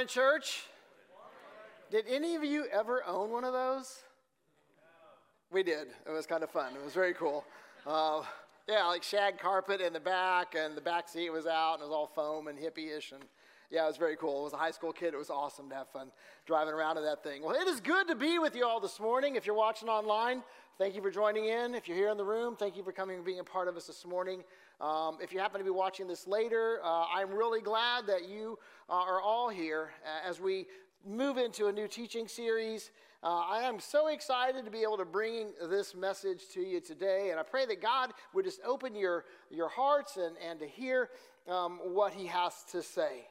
morning, 0.00 0.08
church. 0.08 0.62
Did 1.90 2.06
any 2.08 2.34
of 2.34 2.42
you 2.42 2.64
ever 2.72 3.04
own 3.06 3.30
one 3.30 3.44
of 3.44 3.52
those? 3.52 3.98
We 5.52 5.62
did. 5.62 5.88
It 6.06 6.10
was 6.10 6.24
kind 6.24 6.42
of 6.42 6.48
fun. 6.48 6.72
It 6.74 6.82
was 6.82 6.94
very 6.94 7.12
cool. 7.12 7.44
Uh, 7.86 8.22
yeah, 8.66 8.86
like 8.86 9.02
shag 9.02 9.38
carpet 9.38 9.82
in 9.82 9.92
the 9.92 10.00
back, 10.00 10.54
and 10.54 10.74
the 10.74 10.80
back 10.80 11.06
seat 11.06 11.28
was 11.28 11.46
out, 11.46 11.74
and 11.74 11.82
it 11.82 11.84
was 11.84 11.92
all 11.92 12.06
foam 12.06 12.48
and 12.48 12.58
hippie-ish, 12.58 13.12
and 13.12 13.22
yeah, 13.70 13.84
it 13.84 13.88
was 13.88 13.98
very 13.98 14.16
cool. 14.16 14.40
It 14.40 14.44
was 14.44 14.52
a 14.54 14.56
high 14.56 14.70
school 14.70 14.90
kid. 14.90 15.12
It 15.12 15.18
was 15.18 15.28
awesome 15.28 15.68
to 15.68 15.74
have 15.74 15.88
fun 15.90 16.10
driving 16.46 16.72
around 16.72 16.96
in 16.96 17.04
that 17.04 17.22
thing. 17.22 17.42
Well, 17.42 17.54
it 17.54 17.68
is 17.68 17.80
good 17.80 18.08
to 18.08 18.14
be 18.14 18.38
with 18.38 18.56
you 18.56 18.66
all 18.66 18.80
this 18.80 19.00
morning. 19.00 19.36
If 19.36 19.44
you're 19.44 19.54
watching 19.54 19.90
online, 19.90 20.42
thank 20.78 20.94
you 20.94 21.02
for 21.02 21.10
joining 21.10 21.44
in. 21.44 21.74
If 21.74 21.88
you're 21.88 21.98
here 21.98 22.08
in 22.08 22.16
the 22.16 22.24
room, 22.24 22.56
thank 22.58 22.74
you 22.74 22.82
for 22.82 22.92
coming 22.92 23.16
and 23.16 23.24
being 23.24 23.40
a 23.40 23.44
part 23.44 23.68
of 23.68 23.76
us 23.76 23.86
this 23.86 24.06
morning. 24.06 24.44
Um, 24.80 25.18
if 25.20 25.30
you 25.30 25.38
happen 25.38 25.58
to 25.58 25.64
be 25.64 25.70
watching 25.70 26.06
this 26.06 26.26
later, 26.26 26.80
uh, 26.82 27.04
I'm 27.14 27.30
really 27.32 27.60
glad 27.60 28.06
that 28.06 28.26
you 28.26 28.58
uh, 28.88 28.94
are 28.94 29.20
all 29.20 29.50
here 29.50 29.90
uh, 30.06 30.26
as 30.26 30.40
we 30.40 30.68
move 31.06 31.36
into 31.36 31.66
a 31.66 31.72
new 31.72 31.86
teaching 31.86 32.26
series. 32.26 32.90
Uh, 33.22 33.42
I 33.46 33.62
am 33.64 33.78
so 33.78 34.06
excited 34.06 34.64
to 34.64 34.70
be 34.70 34.80
able 34.80 34.96
to 34.96 35.04
bring 35.04 35.48
this 35.68 35.94
message 35.94 36.44
to 36.54 36.62
you 36.62 36.80
today, 36.80 37.28
and 37.30 37.38
I 37.38 37.42
pray 37.42 37.66
that 37.66 37.82
God 37.82 38.14
would 38.32 38.46
just 38.46 38.60
open 38.64 38.94
your, 38.94 39.26
your 39.50 39.68
hearts 39.68 40.16
and, 40.16 40.34
and 40.48 40.58
to 40.60 40.66
hear 40.66 41.10
um, 41.46 41.78
what 41.84 42.14
He 42.14 42.26
has 42.28 42.54
to 42.72 42.82
say. 42.82 43.26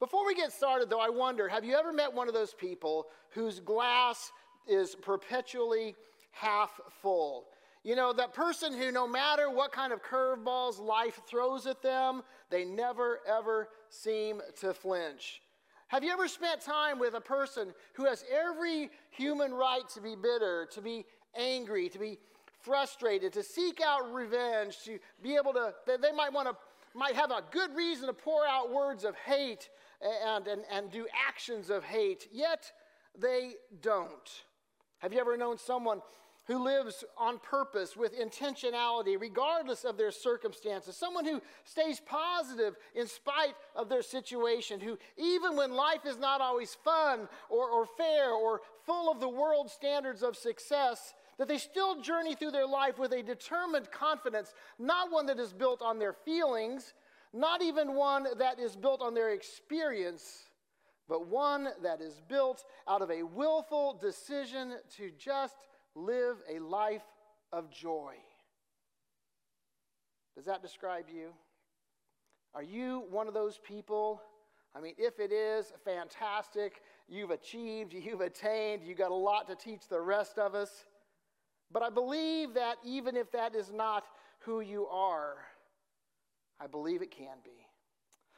Before 0.00 0.26
we 0.26 0.34
get 0.34 0.52
started, 0.52 0.90
though, 0.90 1.00
I 1.00 1.08
wonder 1.08 1.46
have 1.46 1.64
you 1.64 1.76
ever 1.76 1.92
met 1.92 2.12
one 2.12 2.26
of 2.26 2.34
those 2.34 2.52
people 2.52 3.06
whose 3.30 3.60
glass 3.60 4.32
is 4.66 4.96
perpetually 4.96 5.94
half 6.32 6.80
full? 7.00 7.44
You 7.84 7.96
know, 7.96 8.14
that 8.14 8.32
person 8.32 8.72
who, 8.72 8.90
no 8.90 9.06
matter 9.06 9.50
what 9.50 9.70
kind 9.70 9.92
of 9.92 10.02
curveballs 10.02 10.80
life 10.80 11.20
throws 11.28 11.66
at 11.66 11.82
them, 11.82 12.22
they 12.50 12.64
never, 12.64 13.20
ever 13.28 13.68
seem 13.90 14.40
to 14.60 14.72
flinch. 14.72 15.42
Have 15.88 16.02
you 16.02 16.10
ever 16.10 16.26
spent 16.26 16.62
time 16.62 16.98
with 16.98 17.12
a 17.12 17.20
person 17.20 17.74
who 17.92 18.06
has 18.06 18.24
every 18.32 18.90
human 19.10 19.52
right 19.52 19.86
to 19.90 20.00
be 20.00 20.16
bitter, 20.16 20.66
to 20.72 20.80
be 20.80 21.04
angry, 21.38 21.90
to 21.90 21.98
be 21.98 22.16
frustrated, 22.62 23.34
to 23.34 23.42
seek 23.42 23.82
out 23.84 24.12
revenge, 24.14 24.78
to 24.86 24.98
be 25.22 25.36
able 25.36 25.52
to, 25.52 25.74
they 25.86 26.12
might 26.12 26.32
want 26.32 26.48
to, 26.48 26.56
might 26.98 27.14
have 27.14 27.30
a 27.30 27.42
good 27.50 27.76
reason 27.76 28.06
to 28.06 28.14
pour 28.14 28.46
out 28.46 28.72
words 28.72 29.04
of 29.04 29.14
hate 29.14 29.68
and, 30.00 30.46
and, 30.46 30.62
and 30.72 30.90
do 30.90 31.06
actions 31.28 31.68
of 31.68 31.84
hate, 31.84 32.28
yet 32.32 32.72
they 33.20 33.52
don't. 33.82 34.44
Have 34.98 35.12
you 35.12 35.20
ever 35.20 35.36
known 35.36 35.58
someone 35.58 36.00
who 36.46 36.62
lives 36.62 37.04
on 37.16 37.38
purpose 37.38 37.96
with 37.96 38.18
intentionality, 38.18 39.18
regardless 39.18 39.84
of 39.84 39.96
their 39.96 40.10
circumstances. 40.10 40.96
Someone 40.96 41.24
who 41.24 41.40
stays 41.64 42.00
positive 42.00 42.76
in 42.94 43.06
spite 43.06 43.54
of 43.74 43.88
their 43.88 44.02
situation, 44.02 44.78
who, 44.80 44.98
even 45.16 45.56
when 45.56 45.72
life 45.72 46.04
is 46.04 46.18
not 46.18 46.40
always 46.40 46.74
fun 46.84 47.28
or, 47.48 47.70
or 47.70 47.86
fair 47.86 48.30
or 48.30 48.60
full 48.84 49.10
of 49.10 49.20
the 49.20 49.28
world's 49.28 49.72
standards 49.72 50.22
of 50.22 50.36
success, 50.36 51.14
that 51.38 51.48
they 51.48 51.58
still 51.58 52.00
journey 52.00 52.34
through 52.34 52.50
their 52.50 52.66
life 52.66 52.98
with 52.98 53.12
a 53.12 53.22
determined 53.22 53.90
confidence, 53.90 54.52
not 54.78 55.10
one 55.10 55.26
that 55.26 55.40
is 55.40 55.52
built 55.52 55.80
on 55.82 55.98
their 55.98 56.12
feelings, 56.12 56.92
not 57.32 57.62
even 57.62 57.94
one 57.94 58.26
that 58.38 58.60
is 58.60 58.76
built 58.76 59.00
on 59.00 59.14
their 59.14 59.30
experience, 59.30 60.44
but 61.08 61.26
one 61.26 61.68
that 61.82 62.00
is 62.00 62.20
built 62.28 62.64
out 62.88 63.02
of 63.02 63.10
a 63.10 63.22
willful 63.22 63.98
decision 64.00 64.74
to 64.96 65.10
just 65.18 65.56
live 65.94 66.36
a 66.50 66.58
life 66.58 67.04
of 67.52 67.70
joy. 67.70 68.14
Does 70.36 70.46
that 70.46 70.62
describe 70.62 71.06
you? 71.14 71.30
Are 72.54 72.62
you 72.62 73.04
one 73.10 73.28
of 73.28 73.34
those 73.34 73.58
people? 73.58 74.20
I 74.76 74.80
mean, 74.80 74.94
if 74.98 75.20
it 75.20 75.32
is, 75.32 75.72
fantastic. 75.84 76.82
You've 77.08 77.30
achieved, 77.30 77.92
you've 77.92 78.20
attained, 78.20 78.82
you've 78.84 78.98
got 78.98 79.12
a 79.12 79.14
lot 79.14 79.46
to 79.48 79.54
teach 79.54 79.88
the 79.88 80.00
rest 80.00 80.38
of 80.38 80.54
us. 80.54 80.84
But 81.70 81.82
I 81.82 81.90
believe 81.90 82.54
that 82.54 82.76
even 82.84 83.16
if 83.16 83.30
that 83.32 83.54
is 83.54 83.72
not 83.72 84.04
who 84.40 84.60
you 84.60 84.86
are, 84.86 85.36
I 86.60 86.66
believe 86.66 87.02
it 87.02 87.10
can 87.10 87.36
be. 87.44 87.50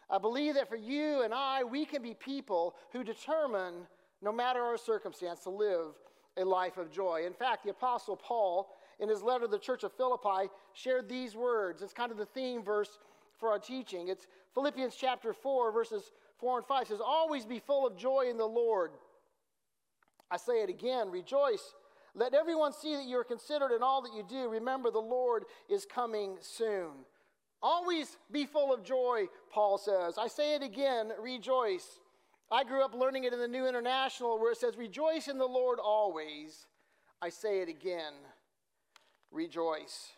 I 0.09 0.19
believe 0.19 0.55
that 0.55 0.69
for 0.69 0.77
you 0.77 1.23
and 1.23 1.35
I, 1.35 1.65
we 1.65 1.85
can 1.85 2.03
be 2.03 2.15
people 2.15 2.77
who 2.93 3.03
determine, 3.03 3.75
no 4.23 4.33
matter 4.33 4.63
our 4.63 4.79
circumstance, 4.79 5.41
to 5.41 5.51
live 5.51 5.95
a 6.37 6.45
life 6.45 6.77
of 6.77 6.91
joy. 6.91 7.25
In 7.27 7.33
fact, 7.33 7.65
the 7.65 7.71
Apostle 7.71 8.17
Paul, 8.17 8.69
in 9.01 9.09
his 9.09 9.23
letter 9.23 9.45
to 9.45 9.51
the 9.51 9.59
church 9.59 9.85
of 9.85 9.93
Philippi, 9.93 10.51
shared 10.73 11.09
these 11.09 11.35
words. 11.35 11.83
It's 11.83 11.93
kind 11.93 12.13
of 12.13 12.19
the 12.19 12.27
theme 12.27 12.63
verse 12.63 12.99
for 13.39 13.51
our 13.51 13.59
teaching. 13.59 14.09
It's 14.09 14.27
Philippians 14.55 14.95
chapter 14.97 15.33
4, 15.33 15.73
verses 15.73 16.13
4 16.39 16.59
and 16.59 16.67
5 16.67 16.83
it 16.83 16.89
says, 16.89 17.01
Always 17.05 17.45
be 17.45 17.59
full 17.59 17.87
of 17.87 17.97
joy 17.97 18.27
in 18.31 18.37
the 18.37 18.47
Lord. 18.47 18.93
I 20.31 20.37
say 20.37 20.63
it 20.63 20.71
again, 20.71 21.11
rejoice. 21.11 21.75
Let 22.15 22.35
everyone 22.35 22.73
see 22.73 22.95
that 22.97 23.05
you 23.05 23.19
are 23.19 23.25
considered 23.25 23.75
in 23.75 23.83
all 23.83 24.03
that 24.03 24.15
you 24.15 24.25
do. 24.29 24.49
Remember, 24.49 24.91
the 24.91 24.99
Lord 24.99 25.45
is 25.69 25.85
coming 25.85 26.37
soon. 26.41 26.91
Always 27.63 28.17
be 28.31 28.47
full 28.47 28.73
of 28.73 28.83
joy, 28.83 29.27
Paul 29.51 29.79
says. 29.79 30.19
I 30.19 30.29
say 30.29 30.55
it 30.55 30.63
again, 30.63 31.13
rejoice. 31.21 32.01
I 32.51 32.65
grew 32.65 32.85
up 32.85 32.95
learning 32.95 33.25
it 33.25 33.33
in 33.33 33.41
the 33.41 33.49
New 33.49 33.67
International 33.67 34.39
where 34.39 34.53
it 34.53 34.59
says, 34.59 34.77
Rejoice 34.77 35.29
in 35.29 35.39
the 35.39 35.47
Lord 35.47 35.79
always. 35.79 36.67
I 37.21 37.29
say 37.29 37.61
it 37.61 37.69
again, 37.69 38.13
rejoice. 39.31 40.13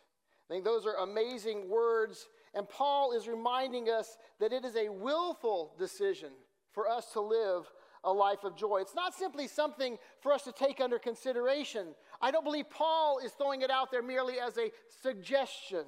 I 0.48 0.52
think 0.52 0.64
those 0.64 0.86
are 0.86 0.96
amazing 0.96 1.68
words. 1.68 2.28
And 2.54 2.68
Paul 2.68 3.12
is 3.12 3.28
reminding 3.28 3.88
us 3.88 4.16
that 4.40 4.52
it 4.52 4.64
is 4.64 4.74
a 4.76 4.88
willful 4.88 5.74
decision 5.78 6.30
for 6.72 6.88
us 6.88 7.12
to 7.12 7.20
live 7.20 7.70
a 8.04 8.12
life 8.12 8.44
of 8.44 8.56
joy. 8.56 8.78
It's 8.80 8.94
not 8.94 9.14
simply 9.14 9.46
something 9.46 9.98
for 10.20 10.32
us 10.32 10.42
to 10.44 10.52
take 10.52 10.80
under 10.80 10.98
consideration. 10.98 11.88
I 12.20 12.30
don't 12.30 12.44
believe 12.44 12.70
Paul 12.70 13.18
is 13.24 13.32
throwing 13.32 13.62
it 13.62 13.70
out 13.70 13.90
there 13.90 14.02
merely 14.02 14.40
as 14.40 14.56
a 14.56 14.70
suggestion. 15.02 15.84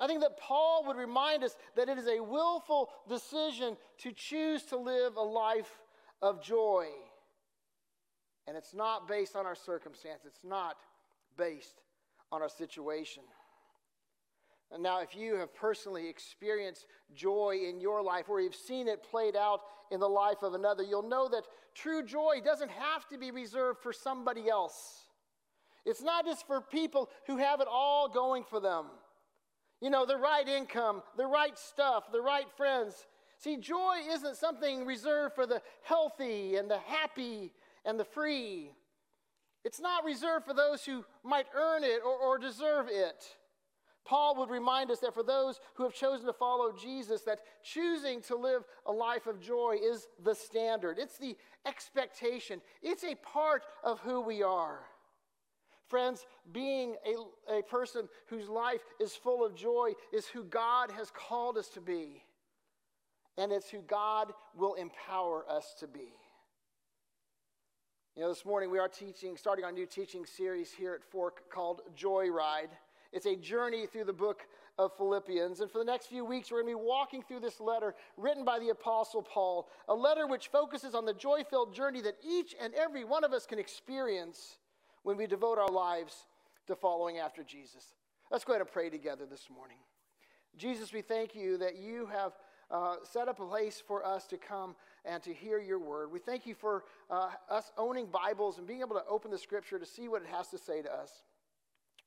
I 0.00 0.06
think 0.06 0.20
that 0.20 0.38
Paul 0.38 0.84
would 0.86 0.96
remind 0.96 1.44
us 1.44 1.56
that 1.76 1.88
it 1.88 1.98
is 1.98 2.08
a 2.08 2.22
willful 2.22 2.90
decision 3.08 3.76
to 3.98 4.12
choose 4.12 4.64
to 4.64 4.76
live 4.76 5.16
a 5.16 5.22
life 5.22 5.70
of 6.20 6.42
joy. 6.42 6.86
And 8.46 8.56
it's 8.56 8.74
not 8.74 9.06
based 9.06 9.36
on 9.36 9.46
our 9.46 9.54
circumstance, 9.54 10.22
it's 10.26 10.44
not 10.44 10.76
based 11.36 11.80
on 12.32 12.42
our 12.42 12.48
situation. 12.48 13.22
And 14.72 14.82
now, 14.82 15.00
if 15.00 15.14
you 15.14 15.36
have 15.36 15.54
personally 15.54 16.08
experienced 16.08 16.86
joy 17.14 17.60
in 17.68 17.80
your 17.80 18.02
life 18.02 18.24
or 18.28 18.40
you've 18.40 18.54
seen 18.56 18.88
it 18.88 19.04
played 19.04 19.36
out 19.36 19.60
in 19.92 20.00
the 20.00 20.08
life 20.08 20.42
of 20.42 20.54
another, 20.54 20.82
you'll 20.82 21.08
know 21.08 21.28
that 21.28 21.44
true 21.74 22.02
joy 22.02 22.40
doesn't 22.44 22.70
have 22.70 23.06
to 23.10 23.18
be 23.18 23.30
reserved 23.30 23.80
for 23.80 23.92
somebody 23.92 24.48
else. 24.48 25.02
It's 25.84 26.02
not 26.02 26.24
just 26.24 26.46
for 26.46 26.60
people 26.60 27.10
who 27.26 27.36
have 27.36 27.60
it 27.60 27.68
all 27.70 28.08
going 28.08 28.42
for 28.42 28.58
them. 28.58 28.86
You 29.80 29.90
know, 29.90 30.06
the 30.06 30.16
right 30.16 30.48
income, 30.48 31.02
the 31.16 31.26
right 31.26 31.58
stuff, 31.58 32.04
the 32.12 32.20
right 32.22 32.50
friends. 32.56 33.06
See, 33.38 33.56
joy 33.56 33.96
isn't 34.08 34.36
something 34.36 34.86
reserved 34.86 35.34
for 35.34 35.46
the 35.46 35.60
healthy 35.82 36.56
and 36.56 36.70
the 36.70 36.78
happy 36.78 37.52
and 37.84 37.98
the 37.98 38.04
free. 38.04 38.70
It's 39.64 39.80
not 39.80 40.04
reserved 40.04 40.46
for 40.46 40.54
those 40.54 40.84
who 40.84 41.04
might 41.22 41.46
earn 41.54 41.84
it 41.84 42.00
or, 42.04 42.16
or 42.16 42.38
deserve 42.38 42.86
it. 42.90 43.24
Paul 44.04 44.36
would 44.36 44.50
remind 44.50 44.90
us 44.90 45.00
that 45.00 45.14
for 45.14 45.22
those 45.22 45.60
who 45.74 45.82
have 45.82 45.94
chosen 45.94 46.26
to 46.26 46.32
follow 46.34 46.72
Jesus, 46.72 47.22
that 47.22 47.40
choosing 47.62 48.20
to 48.22 48.36
live 48.36 48.64
a 48.84 48.92
life 48.92 49.26
of 49.26 49.40
joy 49.40 49.78
is 49.82 50.08
the 50.22 50.34
standard. 50.34 50.98
It's 50.98 51.16
the 51.16 51.36
expectation. 51.66 52.60
It's 52.82 53.04
a 53.04 53.14
part 53.14 53.62
of 53.82 54.00
who 54.00 54.20
we 54.20 54.42
are. 54.42 54.80
Friends, 55.88 56.26
being 56.52 56.96
a, 57.06 57.58
a 57.58 57.62
person 57.62 58.08
whose 58.26 58.48
life 58.48 58.82
is 59.00 59.14
full 59.14 59.44
of 59.44 59.54
joy 59.54 59.92
is 60.12 60.26
who 60.26 60.44
God 60.44 60.90
has 60.90 61.10
called 61.10 61.58
us 61.58 61.68
to 61.70 61.80
be. 61.80 62.22
And 63.36 63.52
it's 63.52 63.68
who 63.68 63.80
God 63.80 64.32
will 64.56 64.74
empower 64.74 65.44
us 65.50 65.74
to 65.80 65.86
be. 65.86 66.12
You 68.16 68.22
know, 68.22 68.28
this 68.28 68.44
morning 68.44 68.70
we 68.70 68.78
are 68.78 68.88
teaching, 68.88 69.36
starting 69.36 69.64
our 69.64 69.72
new 69.72 69.86
teaching 69.86 70.24
series 70.24 70.70
here 70.70 70.94
at 70.94 71.02
Fork 71.02 71.50
called 71.50 71.80
Joyride. 71.96 72.70
It's 73.12 73.26
a 73.26 73.36
journey 73.36 73.86
through 73.86 74.04
the 74.04 74.12
book 74.12 74.46
of 74.78 74.96
Philippians. 74.96 75.60
And 75.60 75.70
for 75.70 75.78
the 75.78 75.84
next 75.84 76.06
few 76.06 76.24
weeks, 76.24 76.50
we're 76.50 76.62
going 76.62 76.74
to 76.74 76.78
be 76.78 76.84
walking 76.84 77.22
through 77.22 77.40
this 77.40 77.60
letter 77.60 77.94
written 78.16 78.44
by 78.44 78.58
the 78.58 78.70
Apostle 78.70 79.22
Paul, 79.22 79.68
a 79.88 79.94
letter 79.94 80.26
which 80.26 80.48
focuses 80.48 80.94
on 80.94 81.04
the 81.04 81.12
joy 81.12 81.42
filled 81.48 81.74
journey 81.74 82.00
that 82.02 82.16
each 82.26 82.54
and 82.60 82.72
every 82.74 83.04
one 83.04 83.24
of 83.24 83.32
us 83.32 83.46
can 83.46 83.58
experience 83.58 84.58
when 85.04 85.16
we 85.16 85.26
devote 85.26 85.58
our 85.58 85.70
lives 85.70 86.26
to 86.66 86.74
following 86.74 87.18
after 87.18 87.44
Jesus. 87.44 87.94
Let's 88.30 88.44
go 88.44 88.54
ahead 88.54 88.62
and 88.62 88.70
pray 88.70 88.90
together 88.90 89.24
this 89.30 89.48
morning. 89.54 89.76
Jesus, 90.56 90.92
we 90.92 91.02
thank 91.02 91.34
you 91.34 91.58
that 91.58 91.76
you 91.76 92.06
have 92.06 92.32
uh, 92.70 92.96
set 93.02 93.28
up 93.28 93.38
a 93.38 93.44
place 93.44 93.82
for 93.86 94.04
us 94.04 94.26
to 94.26 94.36
come 94.36 94.74
and 95.04 95.22
to 95.22 95.32
hear 95.32 95.58
your 95.58 95.78
word. 95.78 96.10
We 96.10 96.18
thank 96.18 96.46
you 96.46 96.54
for 96.54 96.84
uh, 97.10 97.30
us 97.50 97.70
owning 97.76 98.06
Bibles 98.06 98.58
and 98.58 98.66
being 98.66 98.80
able 98.80 98.96
to 98.96 99.04
open 99.08 99.30
the 99.30 99.38
scripture 99.38 99.78
to 99.78 99.86
see 99.86 100.08
what 100.08 100.22
it 100.22 100.28
has 100.28 100.48
to 100.48 100.58
say 100.58 100.82
to 100.82 100.92
us. 100.92 101.22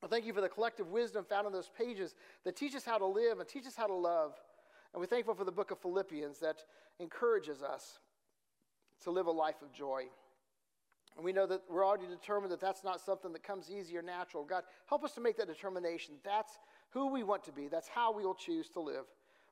I 0.03 0.07
thank 0.07 0.25
you 0.25 0.33
for 0.33 0.41
the 0.41 0.49
collective 0.49 0.89
wisdom 0.89 1.25
found 1.25 1.47
in 1.47 1.53
those 1.53 1.69
pages 1.77 2.15
that 2.43 2.55
teach 2.55 2.75
us 2.75 2.85
how 2.85 2.97
to 2.97 3.05
live 3.05 3.39
and 3.39 3.47
teach 3.47 3.65
us 3.65 3.75
how 3.75 3.87
to 3.87 3.93
love. 3.93 4.33
And 4.93 5.01
we're 5.01 5.07
thankful 5.07 5.35
for 5.35 5.45
the 5.45 5.51
book 5.51 5.71
of 5.71 5.79
Philippians 5.79 6.39
that 6.39 6.63
encourages 6.99 7.61
us 7.61 7.99
to 9.03 9.11
live 9.11 9.27
a 9.27 9.31
life 9.31 9.61
of 9.61 9.71
joy. 9.71 10.03
And 11.17 11.25
we 11.25 11.33
know 11.33 11.47
that 11.47 11.63
we're 11.67 11.85
already 11.85 12.05
determined 12.07 12.51
that 12.51 12.61
that's 12.61 12.83
not 12.83 13.01
something 13.01 13.33
that 13.33 13.41
comes 13.41 13.71
easy 13.71 13.97
or 13.97 14.03
natural. 14.03 14.43
God, 14.43 14.63
help 14.85 15.03
us 15.03 15.13
to 15.13 15.21
make 15.21 15.35
that 15.37 15.47
determination. 15.47 16.13
That's 16.23 16.59
who 16.91 17.07
we 17.11 17.23
want 17.23 17.43
to 17.45 17.51
be. 17.51 17.67
That's 17.67 17.87
how 17.87 18.13
we 18.13 18.23
will 18.23 18.35
choose 18.35 18.69
to 18.69 18.79
live. 18.79 19.05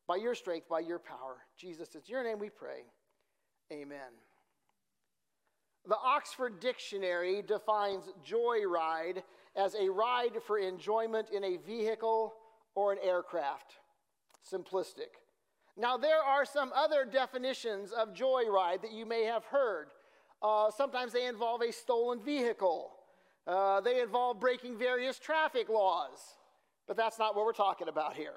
By 0.07 0.17
your 0.17 0.35
strength, 0.35 0.69
by 0.69 0.81
your 0.81 0.99
power. 0.99 1.37
Jesus, 1.57 1.89
it's 1.95 2.07
your 2.07 2.23
name 2.23 2.37
we 2.37 2.51
pray. 2.51 2.83
Amen. 3.73 3.97
The 5.87 5.97
Oxford 5.97 6.59
Dictionary 6.59 7.41
defines 7.41 8.03
joyride 8.23 9.23
as 9.55 9.75
a 9.75 9.89
ride 9.89 10.41
for 10.45 10.59
enjoyment 10.59 11.29
in 11.31 11.43
a 11.43 11.57
vehicle 11.57 12.35
or 12.75 12.91
an 12.91 12.99
aircraft. 13.03 13.73
Simplistic. 14.51 15.17
Now, 15.77 15.97
there 15.97 16.21
are 16.21 16.45
some 16.45 16.71
other 16.75 17.05
definitions 17.05 17.91
of 17.91 18.13
joyride 18.13 18.81
that 18.83 18.91
you 18.91 19.05
may 19.05 19.23
have 19.23 19.45
heard. 19.45 19.87
Uh, 20.41 20.69
sometimes 20.71 21.13
they 21.13 21.25
involve 21.25 21.61
a 21.61 21.71
stolen 21.71 22.19
vehicle. 22.19 22.91
Uh, 23.47 23.81
they 23.81 24.01
involve 24.01 24.39
breaking 24.39 24.77
various 24.77 25.19
traffic 25.19 25.69
laws. 25.69 26.19
But 26.87 26.97
that's 26.97 27.19
not 27.19 27.35
what 27.35 27.45
we're 27.45 27.53
talking 27.53 27.87
about 27.87 28.15
here. 28.15 28.35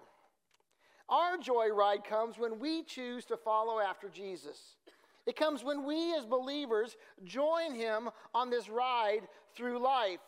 Our 1.08 1.38
joyride 1.38 2.04
comes 2.04 2.38
when 2.38 2.58
we 2.58 2.82
choose 2.82 3.24
to 3.26 3.36
follow 3.36 3.78
after 3.78 4.08
Jesus. 4.08 4.76
It 5.26 5.36
comes 5.36 5.64
when 5.64 5.84
we, 5.84 6.14
as 6.14 6.24
believers, 6.24 6.96
join 7.24 7.74
him 7.74 8.10
on 8.34 8.50
this 8.50 8.68
ride 8.68 9.22
through 9.54 9.78
life. 9.82 10.20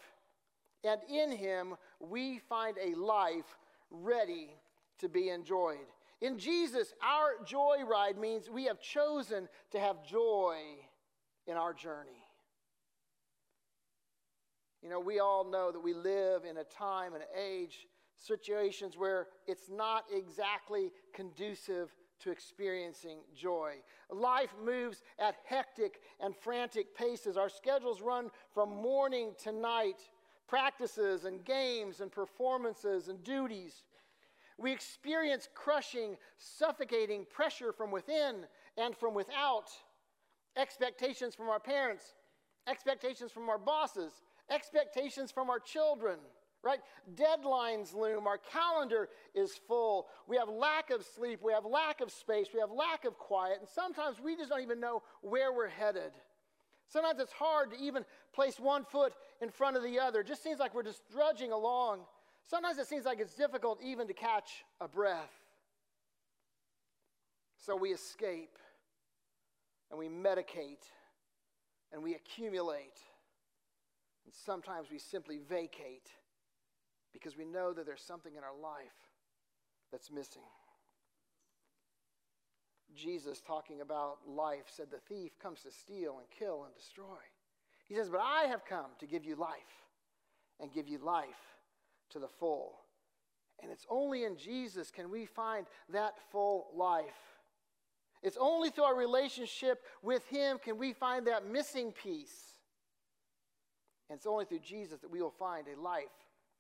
And 0.85 1.01
in 1.09 1.33
him, 1.33 1.75
we 1.99 2.39
find 2.49 2.77
a 2.79 2.95
life 2.99 3.59
ready 3.91 4.51
to 4.99 5.09
be 5.09 5.31
enjoyed. 5.31 5.79
In 6.21 6.39
Jesus, 6.39 6.93
our 7.03 7.45
joyride 7.45 8.19
means 8.19 8.51
we 8.51 8.65
have 8.65 8.81
chosen 8.81 9.49
to 9.73 9.81
have 9.81 10.05
joy 10.05 10.57
in 11.51 11.57
our 11.57 11.75
journey. 11.75 12.25
You 14.83 14.89
know, 14.89 15.01
we 15.01 15.19
all 15.19 15.45
know 15.45 15.73
that 15.73 15.81
we 15.81 15.93
live 15.93 16.45
in 16.45 16.57
a 16.59 16.65
time 16.65 17.15
and 17.15 17.25
age, 17.39 17.87
situations 18.15 18.97
where 18.97 19.27
it's 19.47 19.69
not 19.69 20.05
exactly 20.15 20.93
conducive 21.13 21.95
to 22.21 22.31
experiencing 22.31 23.19
joy. 23.35 23.75
Life 24.11 24.55
moves 24.65 25.03
at 25.19 25.37
hectic 25.45 26.01
and 26.21 26.37
frantic 26.37 26.95
paces. 26.95 27.37
Our 27.37 27.49
schedules 27.49 28.01
run 28.01 28.31
from 28.55 28.71
morning 28.71 29.33
to 29.43 29.53
night, 29.53 30.09
practices 30.47 31.25
and 31.25 31.45
games 31.45 32.01
and 32.01 32.13
performances 32.13 33.09
and 33.09 33.23
duties. 33.25 33.85
We 34.57 34.73
experience 34.73 35.49
crushing, 35.55 36.17
suffocating 36.39 37.27
pressure 37.31 37.73
from 37.73 37.91
within 37.91 38.47
and 38.77 38.97
from 38.97 39.15
without 39.15 39.71
expectations 40.61 41.35
from 41.35 41.49
our 41.49 41.61
parents, 41.61 42.15
expectations 42.69 43.33
from 43.33 43.49
our 43.49 43.59
bosses, 43.59 44.13
expectations 44.51 45.33
from 45.33 45.49
our 45.49 45.59
children, 45.59 46.19
right? 46.63 46.81
Deadlines 47.15 47.95
loom. 47.95 48.27
Our 48.27 48.39
calendar 48.39 49.09
is 49.35 49.53
full. 49.67 50.09
We 50.27 50.37
have 50.37 50.49
lack 50.49 50.91
of 50.91 51.05
sleep. 51.05 51.41
We 51.43 51.53
have 51.53 51.65
lack 51.65 52.01
of 52.01 52.11
space. 52.11 52.49
We 52.53 52.61
have 52.61 52.71
lack 52.71 53.05
of 53.05 53.19
quiet. 53.19 53.59
And 53.61 53.69
sometimes 53.69 54.19
we 54.23 54.37
just 54.37 54.51
don't 54.51 54.63
even 54.63 54.81
know 54.81 55.03
where 55.23 55.53
we're 55.53 55.69
headed. 55.69 56.13
Sometimes 56.89 57.21
it's 57.21 57.33
hard 57.33 57.71
to 57.71 57.77
even 57.79 58.05
place 58.35 58.59
one 58.59 58.85
foot 58.85 59.15
in 59.41 59.49
front 59.49 59.77
of 59.77 59.83
the 59.83 59.99
other. 59.99 60.21
It 60.21 60.27
just 60.27 60.43
seems 60.43 60.59
like 60.59 60.75
we're 60.75 60.83
just 60.83 61.09
drudging 61.11 61.53
along. 61.53 62.01
Sometimes 62.43 62.79
it 62.79 62.87
seems 62.87 63.05
like 63.05 63.21
it's 63.21 63.35
difficult 63.35 63.81
even 63.83 64.09
to 64.09 64.13
catch 64.13 64.65
a 64.81 64.89
breath. 64.89 65.33
So 67.57 67.77
we 67.77 67.91
escape 67.91 68.59
and 69.91 69.99
we 69.99 70.09
medicate 70.09 70.85
and 71.93 72.03
we 72.03 72.15
accumulate. 72.15 72.99
And 74.25 74.35
sometimes 74.35 74.89
we 74.91 74.99
simply 74.99 75.39
vacate 75.49 76.09
because 77.13 77.37
we 77.37 77.45
know 77.45 77.73
that 77.73 77.87
there's 77.87 78.03
something 78.03 78.35
in 78.37 78.45
our 78.45 78.57
life 78.61 78.97
that's 79.91 80.11
missing. 80.11 80.43
Jesus, 82.95 83.41
talking 83.41 83.81
about 83.81 84.19
life, 84.27 84.65
said, 84.69 84.87
The 84.91 85.15
thief 85.15 85.39
comes 85.41 85.63
to 85.63 85.71
steal 85.71 86.19
and 86.19 86.27
kill 86.37 86.65
and 86.65 86.75
destroy. 86.75 87.19
He 87.87 87.95
says, 87.95 88.09
But 88.09 88.21
I 88.21 88.45
have 88.45 88.65
come 88.65 88.91
to 88.99 89.07
give 89.07 89.25
you 89.25 89.37
life 89.37 89.59
and 90.61 90.73
give 90.73 90.89
you 90.89 90.99
life 90.99 91.29
to 92.11 92.19
the 92.19 92.29
full. 92.29 92.81
And 93.63 93.71
it's 93.71 93.87
only 93.91 94.25
in 94.25 94.37
Jesus 94.37 94.91
can 94.91 95.11
we 95.11 95.27
find 95.27 95.67
that 95.93 96.15
full 96.31 96.69
life. 96.75 97.40
It's 98.23 98.37
only 98.39 98.71
through 98.71 98.85
our 98.85 98.95
relationship 98.95 99.83
with 100.03 100.27
Him 100.27 100.59
can 100.59 100.79
we 100.79 100.93
find 100.93 101.27
that 101.27 101.47
missing 101.47 101.93
piece. 101.93 102.55
And 104.09 104.17
it's 104.17 104.27
only 104.27 104.45
through 104.45 104.61
Jesus 104.61 105.01
that 105.01 105.11
we 105.11 105.23
will 105.23 105.35
find 105.39 105.67
a 105.69 105.81
life 105.81 106.05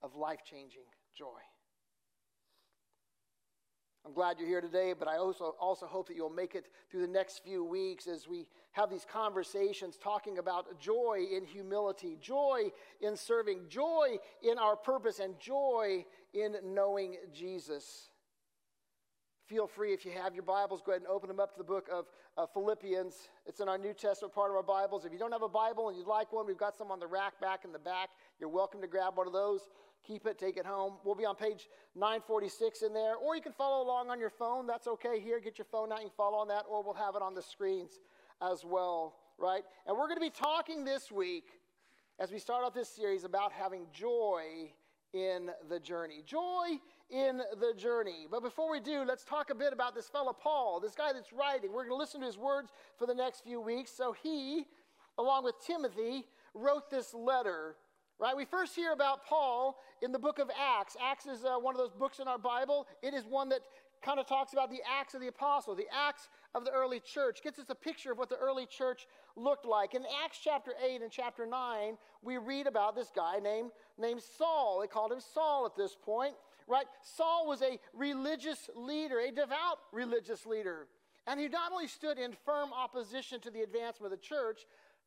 of 0.02 0.14
life 0.14 0.40
changing 0.44 0.84
joy. 1.16 1.40
I'm 4.06 4.14
glad 4.14 4.38
you're 4.38 4.48
here 4.48 4.62
today, 4.62 4.94
but 4.98 5.08
I 5.08 5.18
also, 5.18 5.56
also 5.60 5.86
hope 5.86 6.08
that 6.08 6.16
you'll 6.16 6.30
make 6.30 6.54
it 6.54 6.66
through 6.90 7.02
the 7.02 7.12
next 7.12 7.42
few 7.44 7.62
weeks 7.62 8.06
as 8.06 8.26
we 8.26 8.46
have 8.72 8.88
these 8.88 9.04
conversations 9.04 9.98
talking 9.98 10.38
about 10.38 10.80
joy 10.80 11.26
in 11.30 11.44
humility, 11.44 12.16
joy 12.20 12.70
in 13.02 13.16
serving, 13.16 13.68
joy 13.68 14.16
in 14.42 14.58
our 14.58 14.76
purpose, 14.76 15.18
and 15.18 15.38
joy 15.38 16.04
in 16.32 16.56
knowing 16.64 17.16
Jesus 17.34 18.09
feel 19.50 19.66
free, 19.66 19.92
if 19.92 20.04
you 20.04 20.12
have 20.12 20.32
your 20.32 20.44
Bibles, 20.44 20.80
go 20.80 20.92
ahead 20.92 21.02
and 21.02 21.10
open 21.10 21.26
them 21.26 21.40
up 21.40 21.50
to 21.50 21.58
the 21.58 21.64
book 21.64 21.88
of 21.92 22.04
uh, 22.38 22.46
Philippians. 22.46 23.30
It's 23.46 23.58
in 23.58 23.68
our 23.68 23.78
New 23.78 23.92
Testament 23.92 24.32
part 24.32 24.52
of 24.52 24.56
our 24.56 24.62
Bibles. 24.62 25.04
If 25.04 25.12
you 25.12 25.18
don't 25.18 25.32
have 25.32 25.42
a 25.42 25.48
Bible 25.48 25.88
and 25.88 25.98
you'd 25.98 26.06
like 26.06 26.32
one, 26.32 26.46
we've 26.46 26.56
got 26.56 26.76
some 26.76 26.92
on 26.92 27.00
the 27.00 27.06
rack 27.08 27.40
back 27.40 27.64
in 27.64 27.72
the 27.72 27.78
back. 27.80 28.10
You're 28.38 28.48
welcome 28.48 28.80
to 28.80 28.86
grab 28.86 29.16
one 29.16 29.26
of 29.26 29.32
those. 29.32 29.62
Keep 30.06 30.28
it, 30.28 30.38
take 30.38 30.56
it 30.56 30.64
home. 30.64 30.98
We'll 31.04 31.16
be 31.16 31.24
on 31.24 31.34
page 31.34 31.68
946 31.96 32.82
in 32.82 32.94
there, 32.94 33.16
or 33.16 33.34
you 33.34 33.42
can 33.42 33.52
follow 33.52 33.84
along 33.84 34.08
on 34.08 34.20
your 34.20 34.30
phone. 34.30 34.68
That's 34.68 34.86
okay 34.86 35.18
here. 35.18 35.40
Get 35.40 35.58
your 35.58 35.66
phone 35.72 35.90
out 35.90 36.02
and 36.02 36.12
follow 36.12 36.38
on 36.38 36.46
that, 36.46 36.62
or 36.70 36.84
we'll 36.84 36.94
have 36.94 37.16
it 37.16 37.22
on 37.22 37.34
the 37.34 37.42
screens 37.42 37.98
as 38.40 38.64
well, 38.64 39.16
right? 39.36 39.64
And 39.84 39.98
we're 39.98 40.06
going 40.06 40.16
to 40.16 40.20
be 40.20 40.30
talking 40.30 40.84
this 40.84 41.10
week 41.10 41.46
as 42.20 42.30
we 42.30 42.38
start 42.38 42.64
off 42.64 42.72
this 42.72 42.88
series 42.88 43.24
about 43.24 43.50
having 43.50 43.88
joy 43.92 44.70
in 45.12 45.50
the 45.68 45.80
journey. 45.80 46.22
Joy 46.24 46.78
in 47.10 47.38
the 47.58 47.74
journey. 47.76 48.26
But 48.30 48.42
before 48.42 48.70
we 48.70 48.80
do, 48.80 49.04
let's 49.06 49.24
talk 49.24 49.50
a 49.50 49.54
bit 49.54 49.72
about 49.72 49.94
this 49.94 50.08
fellow 50.08 50.32
Paul, 50.32 50.80
this 50.80 50.94
guy 50.94 51.12
that's 51.12 51.32
writing. 51.32 51.72
We're 51.72 51.84
going 51.84 51.90
to 51.90 51.96
listen 51.96 52.20
to 52.20 52.26
his 52.26 52.38
words 52.38 52.70
for 52.98 53.06
the 53.06 53.14
next 53.14 53.42
few 53.42 53.60
weeks. 53.60 53.90
So 53.90 54.14
he, 54.22 54.66
along 55.18 55.44
with 55.44 55.54
Timothy, 55.66 56.26
wrote 56.54 56.90
this 56.90 57.12
letter. 57.14 57.76
Right? 58.18 58.36
We 58.36 58.44
first 58.44 58.76
hear 58.76 58.92
about 58.92 59.24
Paul 59.24 59.78
in 60.02 60.12
the 60.12 60.18
book 60.18 60.38
of 60.38 60.50
Acts. 60.50 60.96
Acts 61.02 61.26
is 61.26 61.44
uh, 61.44 61.58
one 61.58 61.74
of 61.74 61.78
those 61.78 61.92
books 61.92 62.18
in 62.18 62.28
our 62.28 62.38
Bible. 62.38 62.86
It 63.02 63.14
is 63.14 63.24
one 63.24 63.48
that 63.48 63.60
kind 64.02 64.20
of 64.20 64.26
talks 64.26 64.52
about 64.52 64.70
the 64.70 64.80
Acts 64.88 65.14
of 65.14 65.20
the 65.20 65.28
Apostle, 65.28 65.74
the 65.74 65.86
Acts 65.92 66.28
of 66.54 66.64
the 66.64 66.70
early 66.72 67.00
church, 67.00 67.42
gets 67.42 67.58
us 67.58 67.70
a 67.70 67.74
picture 67.74 68.12
of 68.12 68.18
what 68.18 68.28
the 68.28 68.36
early 68.36 68.66
church 68.66 69.06
looked 69.36 69.66
like. 69.66 69.94
In 69.94 70.02
Acts 70.24 70.38
chapter 70.42 70.72
8 70.84 71.02
and 71.02 71.10
chapter 71.10 71.46
9, 71.46 71.96
we 72.22 72.38
read 72.38 72.66
about 72.66 72.94
this 72.96 73.10
guy 73.14 73.38
named, 73.38 73.70
named 73.98 74.22
Saul. 74.38 74.80
They 74.80 74.88
called 74.88 75.12
him 75.12 75.20
Saul 75.20 75.66
at 75.66 75.76
this 75.76 75.96
point 76.02 76.34
right? 76.70 76.86
Saul 77.02 77.48
was 77.48 77.62
a 77.62 77.78
religious 77.92 78.70
leader, 78.76 79.18
a 79.18 79.30
devout 79.30 79.78
religious 79.92 80.46
leader. 80.46 80.86
And 81.26 81.38
he 81.38 81.48
not 81.48 81.72
only 81.72 81.88
stood 81.88 82.16
in 82.16 82.32
firm 82.44 82.72
opposition 82.72 83.40
to 83.40 83.50
the 83.50 83.62
advancement 83.62 84.12
of 84.12 84.18
the 84.18 84.24
church, 84.24 84.62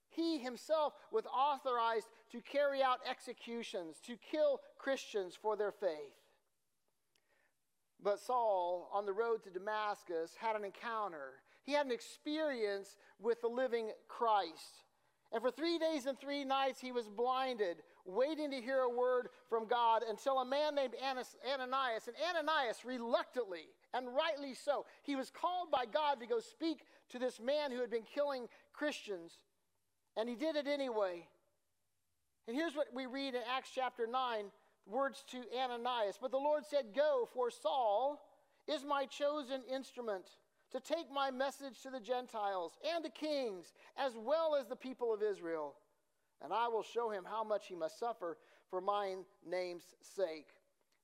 he 0.09 0.37
himself 0.37 0.93
was 1.11 1.25
authorized 1.25 2.07
to 2.31 2.41
carry 2.41 2.83
out 2.83 2.99
executions, 3.09 3.97
to 4.05 4.15
kill 4.17 4.59
Christians 4.77 5.37
for 5.41 5.55
their 5.55 5.71
faith. 5.71 6.13
But 8.03 8.19
Saul, 8.19 8.89
on 8.93 9.05
the 9.05 9.13
road 9.13 9.43
to 9.43 9.49
Damascus, 9.49 10.35
had 10.37 10.55
an 10.55 10.65
encounter. 10.65 11.41
He 11.63 11.71
had 11.71 11.85
an 11.85 11.91
experience 11.91 12.97
with 13.19 13.41
the 13.41 13.47
living 13.47 13.91
Christ. 14.09 14.83
And 15.31 15.41
for 15.41 15.49
three 15.49 15.79
days 15.79 16.05
and 16.05 16.19
three 16.19 16.43
nights, 16.43 16.79
he 16.79 16.91
was 16.91 17.07
blinded 17.07 17.77
waiting 18.05 18.51
to 18.51 18.61
hear 18.61 18.79
a 18.79 18.89
word 18.89 19.29
from 19.49 19.65
God 19.65 20.03
until 20.07 20.39
a 20.39 20.45
man 20.45 20.75
named 20.75 20.93
Ananias, 21.01 22.07
and 22.07 22.15
Ananias 22.37 22.83
reluctantly 22.85 23.67
and 23.93 24.07
rightly 24.13 24.53
so, 24.53 24.85
he 25.03 25.15
was 25.15 25.29
called 25.29 25.71
by 25.71 25.85
God 25.85 26.19
to 26.19 26.25
go 26.25 26.39
speak 26.39 26.85
to 27.09 27.19
this 27.19 27.39
man 27.39 27.71
who 27.71 27.79
had 27.79 27.91
been 27.91 28.03
killing 28.03 28.47
Christians, 28.73 29.33
and 30.17 30.27
he 30.27 30.35
did 30.35 30.55
it 30.55 30.67
anyway. 30.67 31.27
And 32.47 32.57
here's 32.57 32.75
what 32.75 32.87
we 32.93 33.05
read 33.05 33.35
in 33.35 33.41
Acts 33.55 33.69
chapter 33.73 34.05
9 34.05 34.45
words 34.85 35.23
to 35.31 35.43
Ananias. 35.57 36.17
But 36.21 36.31
the 36.31 36.37
Lord 36.37 36.63
said, 36.65 36.95
Go, 36.95 37.27
for 37.33 37.49
Saul 37.51 38.21
is 38.67 38.83
my 38.83 39.05
chosen 39.05 39.61
instrument 39.71 40.25
to 40.71 40.79
take 40.79 41.11
my 41.13 41.31
message 41.31 41.81
to 41.83 41.89
the 41.89 41.99
Gentiles 41.99 42.77
and 42.95 43.03
the 43.03 43.09
kings, 43.09 43.73
as 43.97 44.13
well 44.17 44.55
as 44.55 44.67
the 44.67 44.75
people 44.75 45.13
of 45.13 45.21
Israel 45.21 45.75
and 46.43 46.51
I 46.51 46.67
will 46.67 46.83
show 46.83 47.09
him 47.09 47.23
how 47.25 47.43
much 47.43 47.67
he 47.67 47.75
must 47.75 47.97
suffer 47.97 48.37
for 48.69 48.81
my 48.81 49.15
name's 49.49 49.85
sake. 50.01 50.47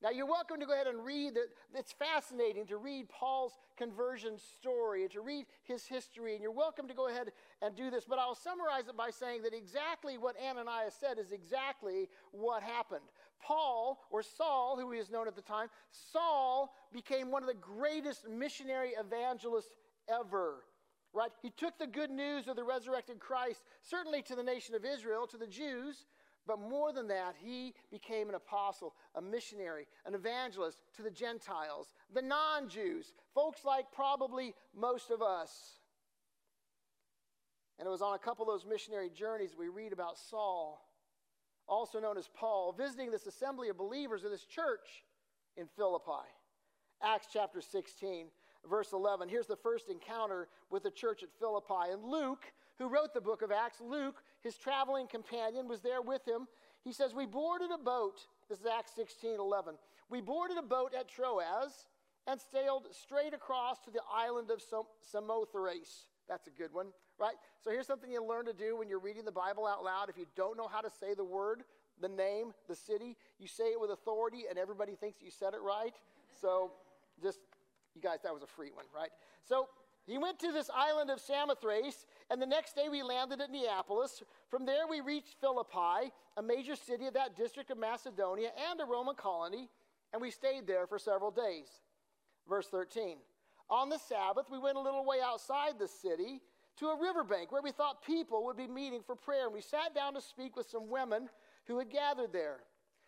Now, 0.02 0.12
you're 0.12 0.26
welcome 0.26 0.62
to 0.62 0.66
go 0.66 0.74
ahead 0.74 0.88
and 0.88 1.04
read 1.04 1.36
it. 1.36 1.50
It's 1.76 1.92
fascinating 1.92 2.66
to 2.68 2.78
read 2.78 3.10
Paul's 3.10 3.58
conversion 3.78 4.38
story 4.38 5.02
and 5.02 5.12
to 5.12 5.20
read 5.20 5.46
his 5.64 5.86
history, 5.86 6.34
and 6.34 6.42
you're 6.42 6.54
welcome 6.54 6.88
to 6.88 6.94
go 6.94 7.10
ahead 7.10 7.34
and 7.62 7.76
do 7.76 7.90
this. 7.92 8.06
But 8.08 8.18
I'll 8.18 8.36
summarize 8.36 8.88
it 8.88 8.96
by 8.96 9.10
saying 9.10 9.42
that 9.44 9.54
exactly 9.54 10.18
what 10.18 10.38
Ananias 10.42 10.96
said 10.98 11.20
is 11.20 11.34
exactly 11.34 12.08
what 12.32 12.64
happened. 12.64 13.04
Paul, 13.41 14.00
or 14.10 14.22
Saul, 14.22 14.77
who 14.79 14.91
he 14.91 15.00
is 15.00 15.10
known 15.10 15.27
at 15.27 15.36
the 15.36 15.41
time, 15.41 15.69
Saul 16.12 16.74
became 16.91 17.31
one 17.31 17.43
of 17.43 17.48
the 17.48 17.55
greatest 17.55 18.27
missionary 18.29 18.91
evangelists 19.00 19.75
ever. 20.08 20.63
Right? 21.12 21.31
He 21.41 21.50
took 21.50 21.77
the 21.79 21.88
good 21.88 22.12
news 22.12 22.48
of 22.48 22.55
the 22.55 22.63
resurrected 22.63 23.19
Christ, 23.19 23.63
certainly 23.81 24.22
to 24.24 24.36
the 24.36 24.43
nation 24.43 24.75
of 24.75 24.86
Israel, 24.86 25.25
to 25.27 25.38
the 25.38 25.48
Jews, 25.48 26.05
but 26.50 26.60
more 26.60 26.91
than 26.91 27.08
that, 27.10 27.36
he 27.38 27.75
became 27.91 28.27
an 28.27 28.34
apostle, 28.34 28.96
a 29.13 29.22
missionary, 29.22 29.86
an 30.05 30.15
evangelist 30.15 30.81
to 30.96 31.03
the 31.03 31.12
Gentiles, 31.12 31.93
the 32.12 32.24
non 32.24 32.67
Jews, 32.67 33.13
folks 33.36 33.63
like 33.63 33.91
probably 33.91 34.55
most 34.75 35.12
of 35.12 35.22
us. 35.22 35.79
And 37.77 37.88
it 37.88 37.91
was 37.91 38.01
on 38.01 38.15
a 38.15 38.19
couple 38.19 38.50
of 38.50 38.51
those 38.51 38.67
missionary 38.67 39.10
journeys 39.10 39.51
we 39.58 39.69
read 39.69 39.93
about 39.93 40.17
Saul, 40.17 40.88
also 41.70 42.00
known 42.00 42.18
as 42.18 42.30
Paul, 42.34 42.74
visiting 42.74 43.12
this 43.12 43.28
assembly 43.28 43.70
of 43.70 43.78
believers 43.78 44.24
of 44.24 44.32
this 44.32 44.46
church 44.46 45.04
in 45.56 45.68
Philippi. 45.76 46.28
Acts 47.02 47.28
chapter 47.32 47.62
16, 47.62 48.28
verse 48.70 48.92
11. 48.92 49.30
Here's 49.30 49.48
the 49.48 49.56
first 49.56 49.90
encounter 49.90 50.50
with 50.70 50.84
the 50.84 50.92
church 50.92 51.24
at 51.24 51.30
Philippi. 51.40 51.92
And 51.92 52.04
Luke, 52.04 52.52
who 52.78 52.90
wrote 52.90 53.14
the 53.14 53.22
book 53.22 53.42
of 53.42 53.52
Acts, 53.52 53.80
Luke, 53.80 54.22
his 54.42 54.58
traveling 54.58 55.08
companion, 55.08 55.68
was 55.68 55.82
there 55.82 56.02
with 56.02 56.28
him. 56.28 56.48
He 56.84 56.92
says, 56.92 57.14
We 57.14 57.26
boarded 57.26 57.70
a 57.72 57.78
boat. 57.78 58.20
This 58.50 58.60
is 58.60 58.66
Acts 58.66 58.92
16 58.96 59.40
11. 59.40 59.76
We 60.10 60.22
boarded 60.22 60.58
a 60.58 60.64
boat 60.64 60.94
at 60.98 61.08
Troas 61.08 61.86
and 62.28 62.40
sailed 62.52 62.88
straight 62.92 63.34
across 63.34 63.80
to 63.80 63.92
the 63.92 64.02
island 64.12 64.50
of 64.52 64.62
Samothrace. 65.02 66.08
That's 66.30 66.48
a 66.48 66.52
good 66.52 66.72
one, 66.72 66.88
right? 67.20 67.34
So 67.64 67.72
here's 67.72 67.88
something 67.88 68.12
you 68.12 68.24
learn 68.24 68.46
to 68.46 68.54
do 68.54 68.78
when 68.78 68.88
you're 68.88 69.00
reading 69.00 69.26
the 69.26 69.32
Bible 69.32 69.66
out 69.66 69.84
loud. 69.84 70.10
If 70.10 70.18
you 70.18 70.28
don't 70.36 70.56
know 70.56 70.68
how 70.68 70.82
to 70.82 70.90
say 70.90 71.16
the 71.16 71.24
word, 71.24 71.64
the 72.00 72.08
name, 72.08 72.54
the 72.68 72.76
city, 72.76 73.18
you 73.40 73.48
say 73.48 73.72
it 73.72 73.82
with 73.82 73.90
authority 73.90 74.44
and 74.48 74.60
everybody 74.60 74.96
thinks 74.96 75.22
you 75.22 75.32
said 75.32 75.54
it 75.54 75.62
right. 75.62 75.96
So 76.40 76.72
just, 77.22 77.40
you 77.96 78.02
guys, 78.02 78.20
that 78.24 78.34
was 78.34 78.44
a 78.44 78.48
free 78.48 78.70
one, 78.72 78.86
right? 78.96 79.10
So 79.44 79.68
he 80.06 80.18
went 80.18 80.40
to 80.40 80.52
this 80.52 80.70
island 80.74 81.10
of 81.10 81.20
Samothrace, 81.20 82.06
and 82.30 82.42
the 82.42 82.46
next 82.46 82.76
day 82.76 82.90
we 82.90 83.04
landed 83.04 83.42
at 83.42 83.52
Neapolis. 83.52 84.24
From 84.50 84.66
there, 84.66 84.88
we 84.90 85.02
reached 85.02 85.36
Philippi, 85.40 86.12
a 86.38 86.42
major 86.42 86.76
city 86.76 87.06
of 87.08 87.14
that 87.14 87.36
district 87.36 87.70
of 87.70 87.78
Macedonia 87.78 88.50
and 88.72 88.80
a 88.82 88.86
Roman 88.86 89.16
colony, 89.16 89.70
and 90.14 90.22
we 90.22 90.32
stayed 90.32 90.66
there 90.66 90.88
for 90.88 90.98
several 90.98 91.32
days. 91.32 91.68
Verse 92.48 92.68
13 92.68 93.18
On 93.70 93.90
the 93.90 94.00
Sabbath, 94.00 94.46
we 94.52 94.58
went 94.58 94.78
a 94.78 94.82
little 94.82 95.06
way 95.06 95.18
outside 95.24 95.78
the 95.78 95.88
city 95.88 96.42
to 96.78 96.88
a 96.88 97.00
riverbank 97.00 97.52
where 97.52 97.62
we 97.62 97.72
thought 97.72 98.04
people 98.04 98.46
would 98.46 98.58
be 98.58 98.68
meeting 98.68 99.02
for 99.06 99.16
prayer, 99.16 99.46
and 99.46 99.54
we 99.54 99.62
sat 99.62 99.94
down 99.94 100.14
to 100.14 100.22
speak 100.22 100.56
with 100.56 100.70
some 100.70 100.90
women 100.90 101.30
who 101.68 101.78
had 101.78 101.90
gathered 101.90 102.34
there. 102.34 102.62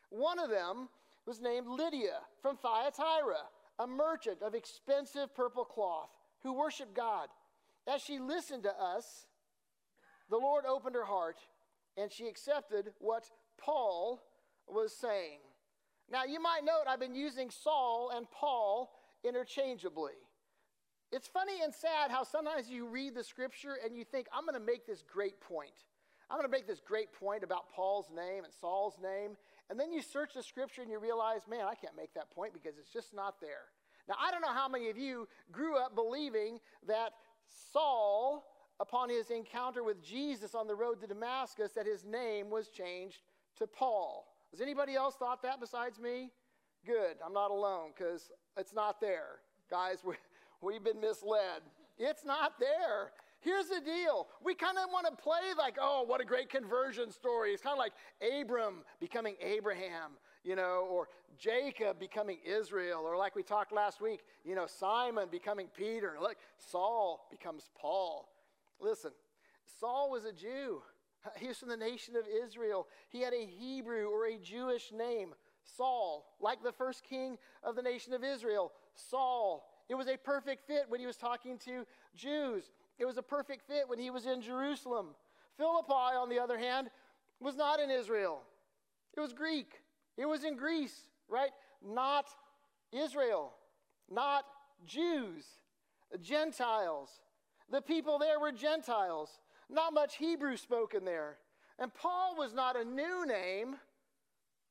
One 0.09 0.39
of 0.39 0.49
them 0.49 0.89
was 1.25 1.39
named 1.39 1.67
Lydia 1.67 2.19
from 2.41 2.57
Thyatira, 2.57 3.43
a 3.79 3.87
merchant 3.87 4.41
of 4.41 4.53
expensive 4.53 5.33
purple 5.35 5.65
cloth 5.65 6.09
who 6.43 6.53
worshiped 6.53 6.93
God. 6.93 7.29
As 7.87 8.01
she 8.01 8.19
listened 8.19 8.63
to 8.63 8.79
us, 8.79 9.25
the 10.29 10.37
Lord 10.37 10.65
opened 10.65 10.95
her 10.95 11.05
heart 11.05 11.37
and 11.97 12.11
she 12.11 12.27
accepted 12.27 12.91
what 12.99 13.29
Paul 13.57 14.21
was 14.67 14.95
saying. 14.95 15.39
Now, 16.09 16.25
you 16.25 16.41
might 16.41 16.63
note 16.63 16.83
I've 16.87 16.99
been 16.99 17.15
using 17.15 17.49
Saul 17.49 18.11
and 18.15 18.29
Paul 18.31 18.91
interchangeably. 19.23 20.13
It's 21.11 21.27
funny 21.27 21.61
and 21.63 21.73
sad 21.73 22.09
how 22.09 22.23
sometimes 22.23 22.69
you 22.69 22.87
read 22.87 23.15
the 23.15 23.23
scripture 23.23 23.77
and 23.83 23.95
you 23.95 24.05
think, 24.05 24.27
I'm 24.33 24.45
going 24.45 24.59
to 24.59 24.65
make 24.65 24.87
this 24.87 25.03
great 25.03 25.41
point. 25.41 25.85
I'm 26.29 26.37
going 26.37 26.49
to 26.49 26.51
make 26.51 26.67
this 26.67 26.79
great 26.79 27.11
point 27.11 27.43
about 27.43 27.69
Paul's 27.69 28.09
name 28.15 28.45
and 28.45 28.53
Saul's 28.53 28.97
name. 29.03 29.35
And 29.69 29.77
then 29.77 29.91
you 29.91 30.01
search 30.01 30.33
the 30.33 30.43
scripture 30.43 30.81
and 30.81 30.89
you 30.89 30.99
realize, 30.99 31.41
man, 31.49 31.65
I 31.69 31.75
can't 31.75 31.97
make 31.97 32.13
that 32.13 32.31
point 32.31 32.53
because 32.53 32.77
it's 32.77 32.89
just 32.89 33.13
not 33.13 33.41
there. 33.41 33.67
Now, 34.07 34.15
I 34.21 34.31
don't 34.31 34.41
know 34.41 34.53
how 34.53 34.69
many 34.69 34.89
of 34.89 34.97
you 34.97 35.27
grew 35.51 35.77
up 35.77 35.95
believing 35.95 36.59
that 36.87 37.11
Saul, 37.73 38.45
upon 38.79 39.09
his 39.09 39.29
encounter 39.29 39.83
with 39.83 40.01
Jesus 40.01 40.55
on 40.55 40.67
the 40.67 40.75
road 40.75 41.01
to 41.01 41.07
Damascus, 41.07 41.73
that 41.73 41.85
his 41.85 42.05
name 42.05 42.49
was 42.49 42.69
changed 42.69 43.23
to 43.57 43.67
Paul. 43.67 44.33
Has 44.51 44.61
anybody 44.61 44.95
else 44.95 45.15
thought 45.15 45.43
that 45.43 45.59
besides 45.59 45.99
me? 45.99 46.31
Good, 46.85 47.17
I'm 47.25 47.33
not 47.33 47.51
alone 47.51 47.91
because 47.95 48.31
it's 48.57 48.73
not 48.73 48.99
there. 49.01 49.39
Guys, 49.69 49.99
we, 50.03 50.15
we've 50.61 50.83
been 50.83 51.01
misled. 51.01 51.61
It's 51.97 52.25
not 52.25 52.59
there. 52.59 53.11
Here's 53.41 53.67
the 53.67 53.81
deal. 53.83 54.27
We 54.43 54.53
kind 54.53 54.77
of 54.77 54.91
want 54.91 55.07
to 55.07 55.21
play 55.21 55.53
like, 55.57 55.77
oh, 55.81 56.03
what 56.05 56.21
a 56.21 56.25
great 56.25 56.49
conversion 56.49 57.11
story. 57.11 57.51
It's 57.51 57.63
kind 57.63 57.73
of 57.73 57.79
like 57.79 57.93
Abram 58.39 58.83
becoming 58.99 59.35
Abraham, 59.41 60.11
you 60.43 60.55
know, 60.55 60.87
or 60.89 61.07
Jacob 61.39 61.99
becoming 61.99 62.37
Israel, 62.45 63.01
or 63.03 63.17
like 63.17 63.35
we 63.35 63.41
talked 63.41 63.73
last 63.73 63.99
week, 63.99 64.21
you 64.45 64.53
know, 64.53 64.67
Simon 64.67 65.27
becoming 65.31 65.67
Peter, 65.75 66.17
look, 66.21 66.37
Saul 66.57 67.27
becomes 67.31 67.69
Paul. 67.79 68.29
Listen, 68.79 69.11
Saul 69.79 70.11
was 70.11 70.25
a 70.25 70.31
Jew. 70.31 70.83
He 71.37 71.47
was 71.47 71.57
from 71.57 71.69
the 71.69 71.77
nation 71.77 72.15
of 72.15 72.25
Israel. 72.27 72.87
He 73.09 73.21
had 73.21 73.33
a 73.33 73.45
Hebrew 73.45 74.05
or 74.05 74.27
a 74.27 74.37
Jewish 74.37 74.91
name, 74.91 75.33
Saul, 75.63 76.25
like 76.39 76.63
the 76.63 76.71
first 76.71 77.03
king 77.03 77.37
of 77.63 77.75
the 77.75 77.81
nation 77.81 78.13
of 78.13 78.23
Israel, 78.23 78.71
Saul. 78.95 79.67
It 79.91 79.97
was 79.97 80.07
a 80.07 80.15
perfect 80.15 80.65
fit 80.65 80.85
when 80.87 81.01
he 81.01 81.05
was 81.05 81.17
talking 81.17 81.57
to 81.65 81.85
Jews. 82.15 82.71
It 82.97 83.03
was 83.03 83.17
a 83.17 83.21
perfect 83.21 83.67
fit 83.67 83.89
when 83.89 83.99
he 83.99 84.09
was 84.09 84.25
in 84.25 84.41
Jerusalem. 84.41 85.07
Philippi, 85.57 85.91
on 85.91 86.29
the 86.29 86.39
other 86.39 86.57
hand, 86.57 86.89
was 87.41 87.57
not 87.57 87.81
in 87.81 87.91
Israel. 87.91 88.41
It 89.17 89.19
was 89.19 89.33
Greek. 89.33 89.81
It 90.15 90.25
was 90.25 90.45
in 90.45 90.55
Greece, 90.55 91.09
right? 91.27 91.49
Not 91.85 92.27
Israel, 92.93 93.51
not 94.09 94.45
Jews, 94.85 95.43
Gentiles. 96.21 97.09
The 97.69 97.81
people 97.81 98.17
there 98.17 98.39
were 98.39 98.53
Gentiles. 98.53 99.39
Not 99.69 99.93
much 99.93 100.15
Hebrew 100.15 100.55
spoken 100.55 101.03
there. 101.03 101.37
And 101.77 101.93
Paul 101.93 102.37
was 102.37 102.53
not 102.53 102.77
a 102.77 102.85
new 102.85 103.25
name. 103.25 103.75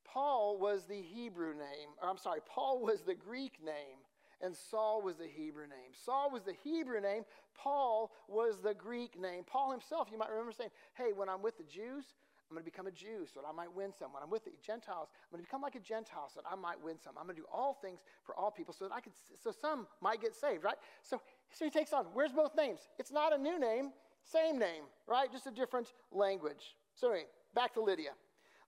Paul 0.03 0.59
was 0.59 0.87
the 0.87 1.03
Hebrew 1.03 1.53
name. 1.53 1.91
Or 2.03 2.09
I'm 2.09 2.17
sorry, 2.17 2.41
Paul 2.47 2.81
was 2.81 3.03
the 3.03 3.15
Greek 3.15 3.63
name, 3.63 3.99
and 4.43 4.57
Saul 4.57 5.03
was 5.03 5.17
the 5.17 5.27
Hebrew 5.27 5.67
name. 5.67 5.93
Saul 6.05 6.31
was 6.31 6.43
the 6.43 6.55
Hebrew 6.65 7.01
name. 7.01 7.25
Paul 7.55 8.11
was 8.29 8.61
the 8.63 8.75
Greek 8.75 9.21
name. 9.21 9.45
Paul 9.47 9.71
himself, 9.71 10.09
you 10.11 10.19
might 10.19 10.31
remember 10.31 10.53
saying, 10.53 10.71
Hey, 10.95 11.13
when 11.15 11.29
I'm 11.29 11.43
with 11.43 11.59
the 11.59 11.65
Jews, 11.65 12.05
I'm 12.51 12.57
going 12.57 12.65
to 12.65 12.71
become 12.71 12.89
a 12.89 12.91
Jew 12.91 13.27
so 13.33 13.41
that 13.41 13.47
I 13.47 13.53
might 13.53 13.73
win 13.73 13.93
some. 13.97 14.13
When 14.13 14.25
I'm 14.25 14.31
with 14.31 14.45
the 14.45 14.51
Gentiles, 14.61 15.09
I'm 15.13 15.37
going 15.37 15.45
to 15.45 15.47
become 15.47 15.63
like 15.63 15.77
a 15.77 15.81
Gentile 15.81 16.29
so 16.35 16.41
that 16.43 16.49
I 16.51 16.57
might 16.57 16.83
win 16.83 16.99
some. 16.99 17.13
I'm 17.17 17.27
going 17.27 17.37
to 17.37 17.43
do 17.43 17.47
all 17.53 17.79
things 17.81 18.01
for 18.25 18.37
all 18.37 18.51
people 18.51 18.75
so 18.75 18.89
that 18.89 18.95
I 18.95 19.01
could, 19.01 19.13
so 19.41 19.53
some 19.53 19.87
might 20.01 20.21
get 20.21 20.35
saved, 20.35 20.65
right? 20.65 20.75
So, 21.03 21.21
so 21.53 21.65
he 21.65 21.71
takes 21.71 21.93
on, 21.93 22.07
wears 22.13 22.33
both 22.33 22.57
names? 22.57 22.81
It's 22.99 23.13
not 23.13 23.33
a 23.33 23.39
new 23.39 23.61
name, 23.61 23.93
same 24.25 24.59
name, 24.59 24.83
right? 25.07 25.31
Just 25.31 25.47
a 25.47 25.53
different 25.53 25.93
language. 26.11 26.75
So 26.97 27.11
anyway, 27.11 27.27
back 27.55 27.73
to 27.75 27.83
Lydia. 27.83 28.11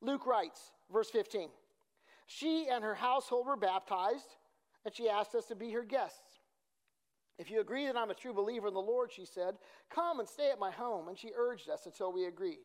Luke 0.01 0.27
writes, 0.27 0.71
verse 0.93 1.11
15. 1.11 1.49
She 2.29 2.69
and 2.71 2.85
her 2.85 2.95
household 2.95 3.47
were 3.47 3.57
baptized, 3.57 4.37
and 4.85 4.95
she 4.95 5.09
asked 5.09 5.35
us 5.35 5.47
to 5.47 5.55
be 5.55 5.71
her 5.73 5.83
guests. 5.83 6.41
If 7.39 7.51
you 7.51 7.61
agree 7.61 7.87
that 7.87 7.97
I'm 7.97 8.11
a 8.11 8.15
true 8.15 8.33
believer 8.33 8.69
in 8.69 8.75
the 8.75 8.81
Lord, 8.81 9.11
she 9.11 9.25
said, 9.25 9.57
come 9.91 10.21
and 10.21 10.29
stay 10.29 10.51
at 10.51 10.59
my 10.59 10.71
home. 10.71 11.09
And 11.09 11.19
she 11.19 11.31
urged 11.37 11.69
us 11.69 11.87
until 11.87 12.13
we 12.13 12.27
agreed. 12.27 12.59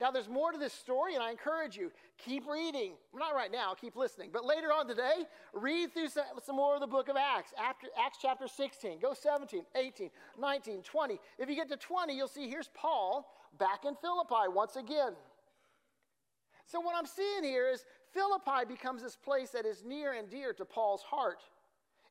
Now, 0.00 0.10
there's 0.10 0.28
more 0.28 0.50
to 0.50 0.58
this 0.58 0.72
story, 0.72 1.14
and 1.14 1.22
I 1.22 1.30
encourage 1.30 1.76
you, 1.76 1.92
keep 2.18 2.48
reading. 2.48 2.94
Not 3.14 3.34
right 3.34 3.52
now, 3.52 3.74
keep 3.74 3.94
listening. 3.94 4.30
But 4.32 4.44
later 4.44 4.72
on 4.72 4.88
today, 4.88 5.26
read 5.52 5.94
through 5.94 6.08
some, 6.08 6.24
some 6.44 6.56
more 6.56 6.74
of 6.74 6.80
the 6.80 6.86
book 6.86 7.08
of 7.08 7.16
Acts, 7.16 7.52
after, 7.56 7.86
Acts 8.04 8.18
chapter 8.20 8.48
16. 8.48 8.98
Go 8.98 9.14
17, 9.14 9.64
18, 9.76 10.10
19, 10.40 10.82
20. 10.82 11.20
If 11.38 11.48
you 11.48 11.54
get 11.54 11.68
to 11.68 11.76
20, 11.76 12.16
you'll 12.16 12.26
see 12.26 12.48
here's 12.48 12.70
Paul 12.74 13.32
back 13.58 13.84
in 13.84 13.94
Philippi 13.94 14.48
once 14.48 14.76
again. 14.76 15.12
So, 16.66 16.80
what 16.80 16.96
I'm 16.96 17.06
seeing 17.06 17.44
here 17.44 17.68
is 17.68 17.84
Philippi 18.12 18.66
becomes 18.68 19.02
this 19.02 19.16
place 19.16 19.50
that 19.50 19.66
is 19.66 19.84
near 19.84 20.12
and 20.12 20.28
dear 20.28 20.52
to 20.54 20.64
Paul's 20.64 21.02
heart. 21.02 21.42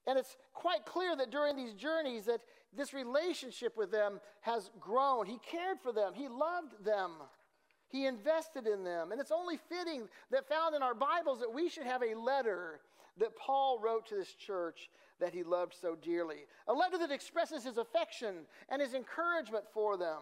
And 0.07 0.17
it's 0.17 0.35
quite 0.53 0.85
clear 0.85 1.15
that 1.15 1.31
during 1.31 1.55
these 1.55 1.73
journeys 1.73 2.25
that 2.25 2.41
this 2.75 2.93
relationship 2.93 3.77
with 3.77 3.91
them 3.91 4.19
has 4.41 4.71
grown. 4.79 5.25
He 5.25 5.39
cared 5.39 5.79
for 5.79 5.91
them. 5.91 6.13
He 6.13 6.27
loved 6.27 6.83
them. 6.83 7.11
He 7.87 8.05
invested 8.05 8.65
in 8.65 8.83
them. 8.83 9.11
And 9.11 9.19
it's 9.19 9.31
only 9.31 9.57
fitting 9.69 10.07
that 10.31 10.47
found 10.47 10.75
in 10.75 10.81
our 10.81 10.95
Bibles 10.95 11.39
that 11.39 11.53
we 11.53 11.69
should 11.69 11.85
have 11.85 12.01
a 12.01 12.15
letter 12.15 12.79
that 13.19 13.35
Paul 13.35 13.79
wrote 13.79 14.07
to 14.07 14.15
this 14.15 14.33
church 14.33 14.89
that 15.19 15.33
he 15.33 15.43
loved 15.43 15.75
so 15.79 15.95
dearly. 15.95 16.45
A 16.67 16.73
letter 16.73 16.97
that 16.97 17.11
expresses 17.11 17.63
his 17.63 17.77
affection 17.77 18.45
and 18.69 18.81
his 18.81 18.93
encouragement 18.93 19.65
for 19.73 19.97
them. 19.97 20.21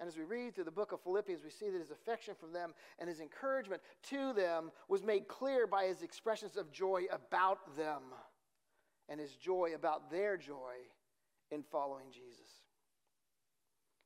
And 0.00 0.08
as 0.08 0.16
we 0.16 0.24
read 0.24 0.54
through 0.54 0.64
the 0.64 0.70
book 0.70 0.92
of 0.92 1.02
Philippians, 1.02 1.44
we 1.44 1.50
see 1.50 1.68
that 1.68 1.78
his 1.78 1.90
affection 1.90 2.34
for 2.40 2.46
them 2.46 2.72
and 2.98 3.06
his 3.06 3.20
encouragement 3.20 3.82
to 4.04 4.32
them 4.32 4.70
was 4.88 5.04
made 5.04 5.28
clear 5.28 5.66
by 5.66 5.84
his 5.84 6.00
expressions 6.00 6.56
of 6.56 6.72
joy 6.72 7.02
about 7.12 7.76
them 7.76 8.02
and 9.10 9.20
his 9.20 9.36
joy 9.36 9.72
about 9.76 10.10
their 10.10 10.38
joy 10.38 10.74
in 11.50 11.62
following 11.62 12.06
Jesus. 12.10 12.48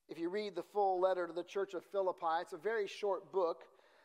If 0.09 0.19
you 0.19 0.31
read 0.31 0.57
the 0.57 0.65
full 0.65 1.01
letter 1.01 1.29
to 1.29 1.33
the 1.33 1.45
church 1.45 1.75
of 1.75 1.85
Philippi, 1.85 2.41
it's 2.41 2.53
a 2.53 2.59
very 2.59 2.89
short 2.89 3.31
book, 3.33 3.63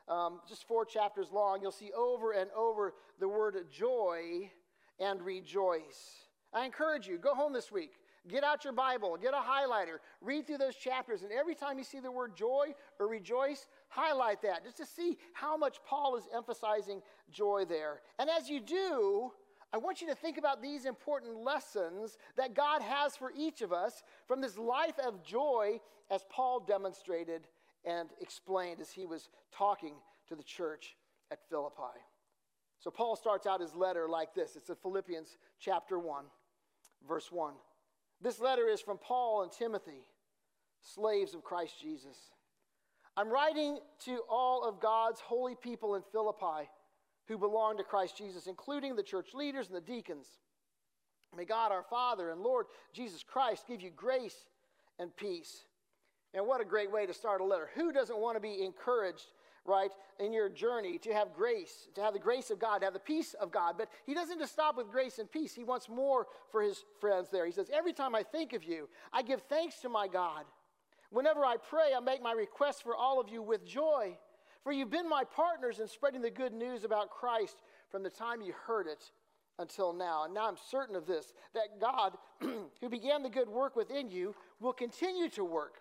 um, 0.08 0.42
just 0.48 0.68
four 0.68 0.86
chapters 0.86 1.32
long. 1.32 1.60
You'll 1.60 1.72
see 1.72 1.92
over 1.94 2.34
and 2.34 2.52
over 2.52 2.94
the 3.20 3.28
word 3.28 3.56
joy 3.72 4.52
and 5.00 5.22
rejoice. 5.24 6.28
I 6.54 6.66
encourage 6.66 7.08
you, 7.08 7.18
go 7.18 7.34
home 7.34 7.52
this 7.52 7.72
week. 7.72 7.94
Get 8.28 8.44
out 8.44 8.64
your 8.64 8.74
Bible, 8.74 9.18
get 9.18 9.34
a 9.34 9.38
highlighter, 9.38 9.98
read 10.22 10.46
through 10.46 10.58
those 10.58 10.76
chapters, 10.76 11.24
and 11.24 11.32
every 11.32 11.56
time 11.56 11.78
you 11.78 11.84
see 11.84 12.00
the 12.00 12.12
word 12.12 12.36
joy 12.36 12.74
or 13.00 13.08
rejoice, 13.08 13.66
highlight 13.88 14.42
that 14.42 14.64
just 14.64 14.78
to 14.78 14.86
see 14.86 15.18
how 15.34 15.56
much 15.56 15.80
Paul 15.86 16.18
is 16.18 16.26
emphasizing 16.36 17.02
joy 17.32 17.66
there. 17.68 18.02
And 18.20 18.30
as 18.30 18.50
you 18.50 18.60
do, 18.60 19.32
I 19.72 19.78
want 19.78 20.02
you 20.02 20.08
to 20.08 20.16
think 20.16 20.38
about 20.38 20.62
these 20.62 20.86
important 20.86 21.38
lessons 21.38 22.18
that 22.36 22.56
God 22.56 22.82
has 22.82 23.16
for 23.16 23.32
each 23.38 23.62
of 23.62 23.72
us 23.72 24.04
from 24.28 24.42
this 24.42 24.58
life 24.58 24.98
of 25.06 25.24
joy 25.24 25.80
as 26.10 26.26
Paul 26.30 26.60
demonstrated 26.60 27.48
and 27.86 28.10
explained 28.20 28.82
as 28.82 28.92
he 28.92 29.06
was 29.06 29.30
talking 29.52 29.94
to 30.28 30.36
the 30.36 30.44
church 30.44 30.96
at 31.32 31.40
Philippi. 31.50 32.00
So 32.80 32.90
Paul 32.90 33.16
starts 33.16 33.46
out 33.46 33.62
his 33.62 33.76
letter 33.76 34.08
like 34.08 34.34
this. 34.34 34.56
It's 34.56 34.70
in 34.70 34.76
Philippians 34.76 35.38
chapter 35.60 36.00
1, 36.00 36.26
verse 37.08 37.32
1. 37.32 37.54
This 38.22 38.40
letter 38.40 38.68
is 38.68 38.82
from 38.82 38.98
Paul 38.98 39.44
and 39.44 39.52
Timothy, 39.52 40.06
slaves 40.82 41.34
of 41.34 41.44
Christ 41.44 41.76
Jesus. 41.82 42.18
I'm 43.16 43.30
writing 43.30 43.80
to 44.06 44.22
all 44.30 44.64
of 44.64 44.80
God's 44.80 45.20
holy 45.20 45.56
people 45.56 45.96
in 45.96 46.04
Philippi 46.12 46.70
who 47.28 47.38
belong 47.38 47.78
to 47.78 47.84
Christ 47.84 48.18
Jesus, 48.18 48.48
including 48.48 48.96
the 48.96 49.04
church 49.04 49.34
leaders 49.34 49.68
and 49.68 49.76
the 49.76 49.82
deacons. 49.82 50.28
May 51.36 51.46
God 51.46 51.72
our 51.72 51.84
Father 51.84 52.32
and 52.32 52.42
Lord 52.42 52.66
Jesus 52.94 53.24
Christ 53.24 53.68
give 53.68 53.82
you 53.82 53.92
grace 53.96 54.46
and 54.98 55.16
peace. 55.16 55.66
And 56.34 56.46
what 56.46 56.62
a 56.62 56.66
great 56.66 56.92
way 56.92 57.06
to 57.06 57.14
start 57.14 57.42
a 57.42 57.44
letter. 57.44 57.70
Who 57.76 57.92
doesn't 57.92 58.18
want 58.18 58.36
to 58.36 58.42
be 58.42 58.64
encouraged, 58.64 59.28
right, 59.66 59.92
in 60.20 60.34
your 60.34 60.50
journey 60.50 60.98
to 61.00 61.14
have 61.14 61.34
grace, 61.34 61.88
to 61.96 62.02
have 62.02 62.14
the 62.14 62.20
grace 62.20 62.50
of 62.50 62.60
God, 62.60 62.80
to 62.80 62.86
have 62.86 62.94
the 62.94 63.00
peace 63.00 63.34
of 63.36 63.52
God? 63.52 63.76
But 63.78 63.90
he 64.06 64.14
doesn't 64.14 64.40
just 64.40 64.54
stop 64.54 64.78
with 64.78 64.92
grace 64.92 65.20
and 65.20 65.32
peace. 65.32 65.54
He 65.54 65.64
wants 65.64 65.90
more 65.90 66.28
for 66.52 66.62
his 66.62 66.84
friends 67.00 67.30
there. 67.32 67.46
He 67.46 67.52
says, 67.52 67.70
Every 67.74 67.94
time 67.94 68.16
I 68.16 68.24
think 68.24 68.54
of 68.54 68.64
you, 68.64 68.90
I 69.14 69.22
give 69.22 69.42
thanks 69.44 69.80
to 69.82 69.90
my 69.90 70.08
God. 70.08 70.46
Whenever 71.12 71.44
I 71.44 71.58
pray, 71.58 71.92
I 71.96 72.00
make 72.00 72.22
my 72.22 72.34
requests 72.34 72.82
for 72.82 72.96
all 72.96 73.20
of 73.20 73.30
you 73.30 73.42
with 73.42 73.66
joy. 73.66 74.18
For 74.64 74.72
you've 74.72 74.92
been 74.92 75.10
my 75.10 75.24
partners 75.24 75.80
in 75.80 75.88
spreading 75.88 76.22
the 76.22 76.30
good 76.30 76.54
news 76.54 76.84
about 76.84 77.10
Christ 77.10 77.58
from 77.90 78.04
the 78.04 78.10
time 78.10 78.42
you 78.42 78.54
heard 78.68 78.88
it 78.88 79.12
until 79.58 79.94
now. 79.94 80.26
And 80.26 80.34
now 80.34 80.48
I'm 80.48 80.58
certain 80.70 80.96
of 80.96 81.06
this 81.06 81.34
that 81.54 81.80
God, 81.80 82.18
who 82.42 82.90
began 82.90 83.24
the 83.24 83.30
good 83.30 83.50
work 83.50 83.76
within 83.76 84.10
you, 84.10 84.36
will 84.60 84.74
continue 84.74 85.30
to 85.30 85.44
work 85.44 85.76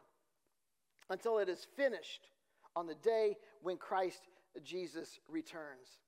until 1.11 1.39
it 1.39 1.49
is 1.49 1.67
finished 1.77 2.29
on 2.77 2.87
the 2.87 2.95
day 2.97 3.37
when 3.63 3.77
Christ 3.77 4.29
Jesus 4.63 5.19
returns. 5.29 6.01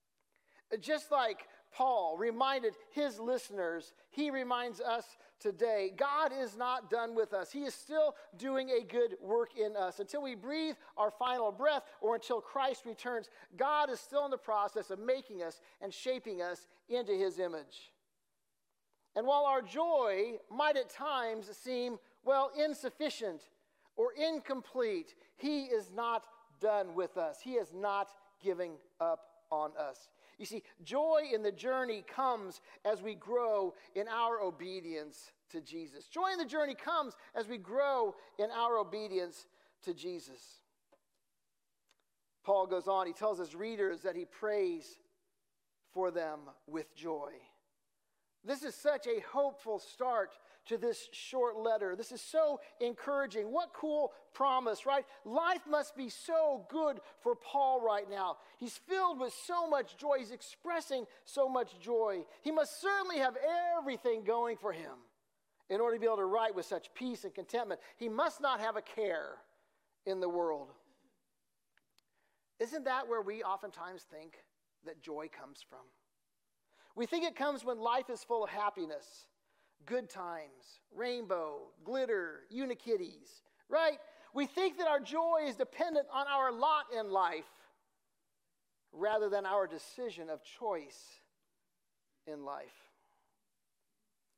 Just 0.81 1.11
like 1.11 1.49
Paul 1.73 2.17
reminded 2.17 2.75
his 2.91 3.19
listeners, 3.19 3.93
he 4.11 4.31
reminds 4.31 4.81
us 4.81 5.05
today 5.41 5.93
God 5.97 6.33
is 6.37 6.57
not 6.57 6.91
done 6.91 7.15
with 7.15 7.33
us. 7.33 7.51
He 7.51 7.63
is 7.63 7.75
still 7.75 8.15
doing 8.37 8.71
a 8.71 8.85
good 8.85 9.17
work 9.21 9.51
in 9.57 9.77
us. 9.77 9.99
Until 9.99 10.23
we 10.23 10.35
breathe 10.35 10.77
our 10.97 11.11
final 11.11 11.51
breath 11.53 11.83
or 12.01 12.17
until 12.17 12.41
Christ 12.41 12.87
returns, 12.87 13.29
God 13.57 13.91
is 13.91 14.01
still 14.01 14.25
in 14.25 14.31
the 14.31 14.39
process 14.39 14.91
of 14.91 14.99
making 14.99 15.43
us 15.43 15.61
and 15.81 15.93
shaping 15.93 16.43
us 16.43 16.67
into 16.89 17.13
his 17.13 17.39
image. 17.39 17.93
And 19.17 19.27
while 19.27 19.45
our 19.45 19.63
joy 19.63 20.39
might 20.51 20.77
at 20.77 20.91
times 20.91 21.51
seem, 21.57 21.99
well, 22.25 22.51
insufficient 22.57 23.43
or 23.97 24.13
incomplete, 24.13 25.15
he 25.37 25.65
is 25.65 25.91
not 25.93 26.25
done 26.61 26.95
with 26.95 27.17
us. 27.17 27.39
He 27.43 27.53
is 27.53 27.73
not 27.75 28.09
giving 28.43 28.73
up 29.01 29.21
on 29.51 29.71
us. 29.79 30.09
You 30.39 30.47
see, 30.47 30.63
joy 30.83 31.23
in 31.35 31.43
the 31.43 31.53
journey 31.53 32.05
comes 32.07 32.61
as 32.85 33.03
we 33.03 33.15
grow 33.15 33.75
in 33.95 34.09
our 34.09 34.41
obedience 34.41 35.33
to 35.51 35.61
Jesus. 35.61 36.07
Joy 36.07 36.33
in 36.33 36.39
the 36.39 36.45
journey 36.45 36.75
comes 36.75 37.15
as 37.35 37.47
we 37.47 37.59
grow 37.59 38.15
in 38.39 38.51
our 38.51 38.79
obedience 38.79 39.47
to 39.83 39.93
Jesus. 39.93 40.61
Paul 42.43 42.67
goes 42.67 42.89
on, 42.89 43.07
he 43.07 43.13
tells 43.13 43.39
his 43.39 43.55
readers 43.55 44.01
that 44.03 44.17
he 44.17 44.25
prays 44.25 44.99
for 45.93 46.11
them 46.11 46.41
with 46.67 46.95
joy. 46.95 47.33
This 48.45 48.63
is 48.63 48.75
such 48.75 49.07
a 49.07 49.21
hopeful 49.33 49.79
start 49.79 50.39
to 50.71 50.79
this 50.79 51.09
short 51.11 51.57
letter. 51.57 51.97
This 51.97 52.13
is 52.13 52.21
so 52.21 52.61
encouraging. 52.81 53.47
What 53.47 53.73
cool 53.75 54.13
promise, 54.33 54.87
right? 54.87 55.05
Life 55.25 55.63
must 55.69 55.97
be 55.97 56.09
so 56.09 56.65
good 56.71 57.01
for 57.23 57.35
Paul 57.35 57.81
right 57.85 58.09
now. 58.09 58.37
He's 58.57 58.77
filled 58.89 59.19
with 59.19 59.35
so 59.47 59.69
much 59.69 59.97
joy, 59.97 60.19
he's 60.19 60.31
expressing 60.31 61.07
so 61.25 61.49
much 61.49 61.81
joy. 61.81 62.25
He 62.43 62.53
must 62.53 62.81
certainly 62.81 63.19
have 63.19 63.37
everything 63.77 64.23
going 64.23 64.57
for 64.57 64.73
him 64.73 64.93
in 65.69 65.81
order 65.81 65.97
to 65.97 66.01
be 66.01 66.07
able 66.07 66.19
to 66.19 66.25
write 66.25 66.55
with 66.55 66.67
such 66.67 66.95
peace 66.95 67.25
and 67.25 67.35
contentment. 67.35 67.81
He 67.97 68.09
must 68.09 68.41
not 68.41 68.61
have 68.61 68.77
a 68.77 68.83
care 68.83 69.39
in 70.07 70.21
the 70.21 70.29
world. 70.29 70.69
Isn't 72.61 72.85
that 72.85 73.09
where 73.09 73.23
we 73.23 73.43
oftentimes 73.43 74.05
think 74.05 74.35
that 74.87 75.03
joy 75.03 75.29
comes 75.37 75.65
from? 75.69 75.81
We 76.95 77.07
think 77.07 77.25
it 77.25 77.35
comes 77.35 77.65
when 77.65 77.81
life 77.81 78.09
is 78.09 78.23
full 78.23 78.45
of 78.45 78.51
happiness 78.51 79.27
good 79.87 80.09
times, 80.09 80.81
rainbow, 80.95 81.59
glitter, 81.85 82.41
unikitties, 82.55 83.43
right? 83.69 83.99
We 84.35 84.47
think 84.47 84.79
that 84.79 84.87
our 84.87 85.01
joy 85.01 85.45
is 85.47 85.57
dependent 85.57 86.07
on 86.13 86.27
our 86.27 86.53
lot 86.53 86.87
in 86.97 87.11
life 87.11 87.45
rather 88.93 89.29
than 89.29 89.47
our 89.47 89.67
decision 89.67 90.31
of 90.31 90.43
choice 90.43 91.21
in 92.27 92.45
life. 92.45 92.91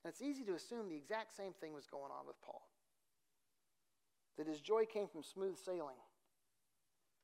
And 0.04 0.12
it's 0.12 0.22
easy 0.22 0.44
to 0.44 0.54
assume 0.54 0.88
the 0.88 0.96
exact 0.96 1.36
same 1.36 1.52
thing 1.52 1.74
was 1.74 1.86
going 1.86 2.10
on 2.10 2.26
with 2.26 2.40
Paul. 2.42 2.62
That 4.38 4.46
his 4.46 4.60
joy 4.60 4.84
came 4.86 5.08
from 5.08 5.22
smooth 5.22 5.58
sailing, 5.58 6.00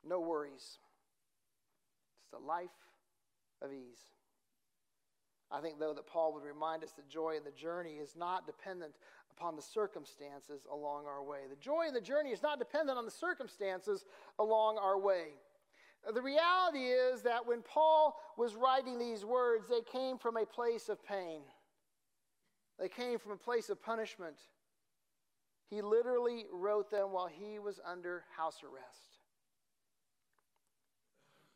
no 0.06 0.20
worries, 0.20 0.78
just 2.20 2.32
a 2.34 2.46
life 2.46 2.68
of 3.62 3.72
ease. 3.72 4.17
I 5.50 5.60
think, 5.60 5.78
though, 5.78 5.94
that 5.94 6.06
Paul 6.06 6.34
would 6.34 6.44
remind 6.44 6.84
us 6.84 6.92
that 6.92 7.08
joy 7.08 7.36
in 7.36 7.44
the 7.44 7.50
journey 7.50 7.94
is 7.94 8.14
not 8.16 8.46
dependent 8.46 8.94
upon 9.30 9.56
the 9.56 9.62
circumstances 9.62 10.66
along 10.70 11.06
our 11.06 11.22
way. 11.22 11.40
The 11.48 11.56
joy 11.56 11.86
in 11.88 11.94
the 11.94 12.00
journey 12.00 12.30
is 12.30 12.42
not 12.42 12.58
dependent 12.58 12.98
on 12.98 13.04
the 13.04 13.10
circumstances 13.10 14.04
along 14.38 14.78
our 14.78 14.98
way. 14.98 15.28
Uh, 16.06 16.12
the 16.12 16.22
reality 16.22 16.86
is 16.86 17.22
that 17.22 17.46
when 17.46 17.62
Paul 17.62 18.16
was 18.36 18.54
writing 18.54 18.98
these 18.98 19.24
words, 19.24 19.68
they 19.68 19.80
came 19.80 20.18
from 20.18 20.36
a 20.36 20.44
place 20.44 20.88
of 20.88 21.04
pain, 21.04 21.40
they 22.78 22.88
came 22.88 23.18
from 23.18 23.32
a 23.32 23.36
place 23.36 23.70
of 23.70 23.82
punishment. 23.82 24.36
He 25.70 25.82
literally 25.82 26.46
wrote 26.52 26.90
them 26.90 27.12
while 27.12 27.26
he 27.26 27.58
was 27.58 27.78
under 27.84 28.24
house 28.36 28.62
arrest. 28.62 29.18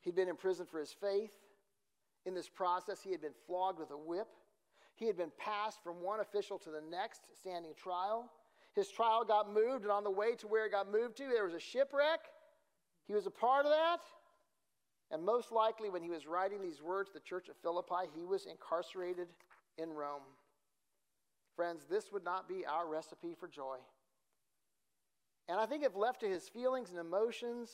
He'd 0.02 0.14
been 0.14 0.28
in 0.28 0.37
prison 0.37 0.66
for 0.66 0.81
his 0.81 0.92
faith. 0.92 1.33
In 2.24 2.35
this 2.35 2.48
process, 2.48 3.00
he 3.02 3.11
had 3.11 3.20
been 3.20 3.35
flogged 3.46 3.78
with 3.78 3.90
a 3.90 3.96
whip. 3.96 4.28
He 4.94 5.06
had 5.06 5.16
been 5.16 5.32
passed 5.38 5.82
from 5.82 6.02
one 6.02 6.20
official 6.20 6.58
to 6.58 6.70
the 6.70 6.82
next, 6.90 7.22
standing 7.37 7.72
trial. 7.74 8.30
His 8.74 8.88
trial 8.88 9.24
got 9.24 9.52
moved, 9.52 9.82
and 9.82 9.92
on 9.92 10.04
the 10.04 10.11
way 10.11 10.35
to 10.37 10.46
where 10.46 10.66
it 10.66 10.72
got 10.72 10.90
moved 10.90 11.16
to, 11.18 11.24
there 11.24 11.44
was 11.44 11.54
a 11.54 11.61
shipwreck. 11.61 12.20
He 13.06 13.14
was 13.14 13.26
a 13.26 13.30
part 13.30 13.66
of 13.66 13.72
that. 13.72 14.00
And 15.11 15.22
most 15.22 15.52
likely, 15.52 15.90
when 15.90 16.02
he 16.02 16.11
was 16.11 16.26
writing 16.26 16.62
these 16.62 16.80
words 16.80 17.11
to 17.11 17.14
the 17.14 17.24
church 17.24 17.48
of 17.48 17.56
Philippi, 17.62 18.08
he 18.14 18.24
was 18.24 18.46
incarcerated 18.46 19.28
in 19.76 19.90
Rome. 19.90 20.22
Friends, 21.54 21.85
this 21.88 22.11
would 22.12 22.24
not 22.24 22.48
be 22.48 22.64
our 22.64 22.88
recipe 22.88 23.35
for 23.38 23.46
joy. 23.46 23.76
And 25.48 25.61
I 25.61 25.66
think 25.66 25.85
if 25.85 25.94
left 25.94 26.20
to 26.20 26.28
his 26.28 26.48
feelings 26.48 26.90
and 26.90 26.98
emotions, 26.98 27.70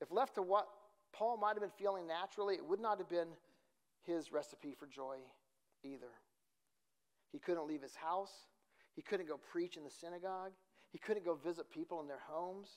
if 0.00 0.10
left 0.10 0.36
to 0.36 0.42
what 0.42 0.68
Paul 1.12 1.36
might 1.36 1.54
have 1.54 1.60
been 1.60 1.70
feeling 1.70 2.06
naturally, 2.06 2.54
it 2.54 2.64
would 2.64 2.80
not 2.80 2.98
have 2.98 3.08
been 3.08 3.28
his 4.06 4.32
recipe 4.32 4.74
for 4.78 4.86
joy 4.86 5.16
either. 5.84 6.12
He 7.30 7.38
couldn't 7.38 7.66
leave 7.66 7.82
his 7.82 7.96
house. 7.96 8.32
He 8.94 9.02
couldn't 9.02 9.28
go 9.28 9.38
preach 9.50 9.76
in 9.76 9.84
the 9.84 9.90
synagogue. 9.90 10.52
He 10.90 10.98
couldn't 10.98 11.24
go 11.24 11.34
visit 11.34 11.70
people 11.70 12.00
in 12.00 12.08
their 12.08 12.22
homes. 12.28 12.68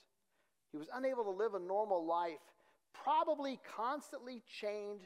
He 0.72 0.78
was 0.78 0.88
unable 0.94 1.24
to 1.24 1.30
live 1.30 1.54
a 1.54 1.58
normal 1.58 2.06
life, 2.06 2.40
probably 2.92 3.60
constantly 3.76 4.42
chained 4.60 5.02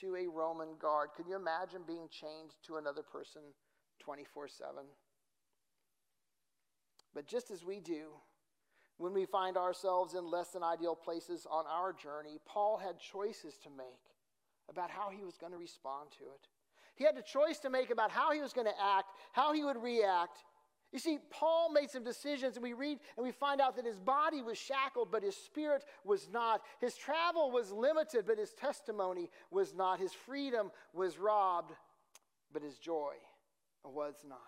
to 0.00 0.16
a 0.16 0.26
Roman 0.28 0.76
guard. 0.80 1.10
Can 1.16 1.26
you 1.28 1.36
imagine 1.36 1.82
being 1.86 2.08
chained 2.10 2.54
to 2.66 2.76
another 2.76 3.02
person 3.02 3.42
24 4.00 4.48
7? 4.48 4.84
But 7.14 7.26
just 7.26 7.50
as 7.50 7.64
we 7.64 7.80
do, 7.80 8.10
when 8.96 9.12
we 9.12 9.26
find 9.26 9.56
ourselves 9.56 10.14
in 10.14 10.30
less 10.30 10.50
than 10.50 10.62
ideal 10.62 10.94
places 10.94 11.46
on 11.50 11.64
our 11.66 11.92
journey, 11.92 12.38
Paul 12.46 12.78
had 12.78 12.98
choices 12.98 13.56
to 13.58 13.70
make 13.70 14.13
about 14.68 14.90
how 14.90 15.10
he 15.10 15.24
was 15.24 15.36
going 15.36 15.52
to 15.52 15.58
respond 15.58 16.10
to 16.18 16.24
it. 16.24 16.48
He 16.94 17.04
had 17.04 17.16
a 17.16 17.22
choice 17.22 17.58
to 17.60 17.70
make 17.70 17.90
about 17.90 18.10
how 18.10 18.32
he 18.32 18.40
was 18.40 18.52
going 18.52 18.66
to 18.66 18.82
act, 18.82 19.08
how 19.32 19.52
he 19.52 19.64
would 19.64 19.82
react. 19.82 20.44
You 20.92 21.00
see, 21.00 21.18
Paul 21.28 21.72
made 21.72 21.90
some 21.90 22.04
decisions, 22.04 22.56
and 22.56 22.62
we 22.62 22.72
read 22.72 23.00
and 23.16 23.26
we 23.26 23.32
find 23.32 23.60
out 23.60 23.74
that 23.76 23.84
his 23.84 23.98
body 23.98 24.42
was 24.42 24.56
shackled, 24.56 25.10
but 25.10 25.24
his 25.24 25.36
spirit 25.36 25.84
was 26.04 26.28
not. 26.32 26.62
His 26.80 26.94
travel 26.94 27.50
was 27.50 27.72
limited, 27.72 28.26
but 28.26 28.38
his 28.38 28.52
testimony 28.52 29.28
was 29.50 29.74
not. 29.74 29.98
His 29.98 30.12
freedom 30.12 30.70
was 30.92 31.18
robbed, 31.18 31.72
but 32.52 32.62
his 32.62 32.78
joy 32.78 33.14
was 33.82 34.14
not. 34.28 34.38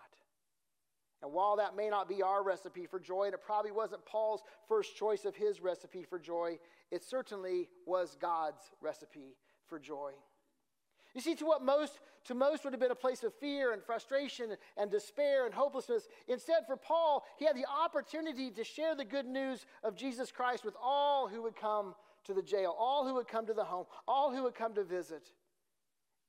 And 1.21 1.33
while 1.33 1.57
that 1.57 1.75
may 1.75 1.89
not 1.89 2.07
be 2.07 2.21
our 2.21 2.43
recipe 2.43 2.85
for 2.85 2.99
joy, 2.99 3.25
and 3.25 3.33
it 3.33 3.41
probably 3.41 3.71
wasn't 3.71 4.05
Paul's 4.05 4.43
first 4.69 4.95
choice 4.95 5.25
of 5.25 5.35
his 5.35 5.61
recipe 5.61 6.03
for 6.03 6.19
joy, 6.19 6.59
it 6.91 7.03
certainly 7.03 7.67
was 7.85 8.15
God's 8.21 8.61
recipe 8.81 9.35
for 9.67 9.79
joy. 9.79 10.11
You 11.13 11.21
see, 11.21 11.35
to 11.35 11.45
what 11.45 11.63
most 11.63 11.99
to 12.25 12.35
most 12.35 12.65
would 12.65 12.73
have 12.73 12.79
been 12.81 12.91
a 12.91 12.95
place 12.95 13.23
of 13.23 13.33
fear 13.35 13.71
and 13.71 13.81
frustration 13.81 14.55
and 14.75 14.91
despair 14.91 15.45
and 15.45 15.53
hopelessness. 15.53 16.07
Instead, 16.27 16.67
for 16.67 16.75
Paul, 16.75 17.23
he 17.37 17.45
had 17.45 17.55
the 17.55 17.65
opportunity 17.65 18.51
to 18.51 18.63
share 18.65 18.95
the 18.95 19.05
good 19.05 19.25
news 19.25 19.65
of 19.81 19.95
Jesus 19.95 20.29
Christ 20.29 20.65
with 20.65 20.75
all 20.81 21.29
who 21.29 21.41
would 21.43 21.55
come 21.55 21.95
to 22.25 22.33
the 22.33 22.41
jail, 22.41 22.75
all 22.77 23.07
who 23.07 23.13
would 23.15 23.29
come 23.29 23.45
to 23.45 23.53
the 23.53 23.63
home, 23.63 23.85
all 24.07 24.35
who 24.35 24.43
would 24.43 24.55
come 24.55 24.73
to 24.73 24.83
visit. 24.83 25.31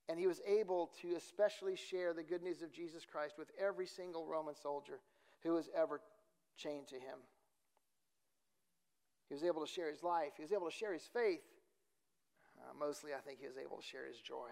And 0.09 0.19
he 0.19 0.29
was 0.29 0.41
able 0.47 0.93
to 1.03 1.17
especially 1.17 1.75
share 1.75 2.15
the 2.15 2.23
good 2.23 2.43
news 2.43 2.63
of 2.63 2.73
Jesus 2.73 3.05
Christ 3.05 3.35
with 3.37 3.51
every 3.61 3.87
single 3.87 4.25
Roman 4.25 4.55
soldier 4.55 5.01
who 5.43 5.55
was 5.55 5.69
ever 5.77 6.01
chained 6.57 6.87
to 6.89 6.95
him. 6.95 7.19
He 9.29 9.35
was 9.35 9.45
able 9.45 9.67
to 9.67 9.71
share 9.71 9.91
his 9.91 10.03
life, 10.03 10.33
he 10.37 10.43
was 10.43 10.53
able 10.53 10.71
to 10.71 10.77
share 10.77 10.95
his 10.95 11.09
faith. 11.13 11.43
Uh, 12.59 12.73
mostly, 12.79 13.13
I 13.15 13.21
think 13.21 13.39
he 13.41 13.47
was 13.47 13.57
able 13.57 13.77
to 13.77 13.83
share 13.83 14.07
his 14.07 14.21
joy. 14.21 14.51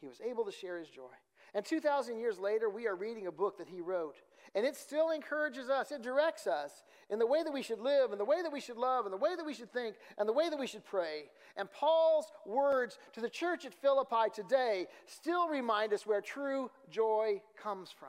He 0.00 0.06
was 0.06 0.20
able 0.20 0.44
to 0.44 0.52
share 0.52 0.78
his 0.78 0.88
joy. 0.88 1.14
And 1.54 1.64
2,000 1.64 2.18
years 2.18 2.38
later, 2.38 2.68
we 2.68 2.86
are 2.86 2.94
reading 2.94 3.26
a 3.26 3.32
book 3.32 3.56
that 3.58 3.68
he 3.68 3.80
wrote. 3.80 4.16
And 4.54 4.66
it 4.66 4.76
still 4.76 5.10
encourages 5.10 5.70
us, 5.70 5.90
it 5.90 6.02
directs 6.02 6.46
us 6.46 6.82
in 7.08 7.18
the 7.18 7.26
way 7.26 7.42
that 7.42 7.52
we 7.52 7.62
should 7.62 7.80
live, 7.80 8.10
and 8.10 8.20
the 8.20 8.24
way 8.24 8.42
that 8.42 8.52
we 8.52 8.60
should 8.60 8.76
love, 8.76 9.06
and 9.06 9.12
the 9.12 9.18
way 9.18 9.34
that 9.36 9.44
we 9.44 9.54
should 9.54 9.72
think, 9.72 9.96
and 10.18 10.28
the 10.28 10.32
way 10.32 10.50
that 10.50 10.58
we 10.58 10.66
should 10.66 10.84
pray. 10.84 11.24
And 11.56 11.70
Paul's 11.70 12.26
words 12.44 12.98
to 13.14 13.20
the 13.20 13.30
church 13.30 13.64
at 13.64 13.74
Philippi 13.74 14.30
today 14.34 14.86
still 15.06 15.48
remind 15.48 15.92
us 15.92 16.06
where 16.06 16.20
true 16.20 16.70
joy 16.90 17.40
comes 17.60 17.90
from. 17.90 18.08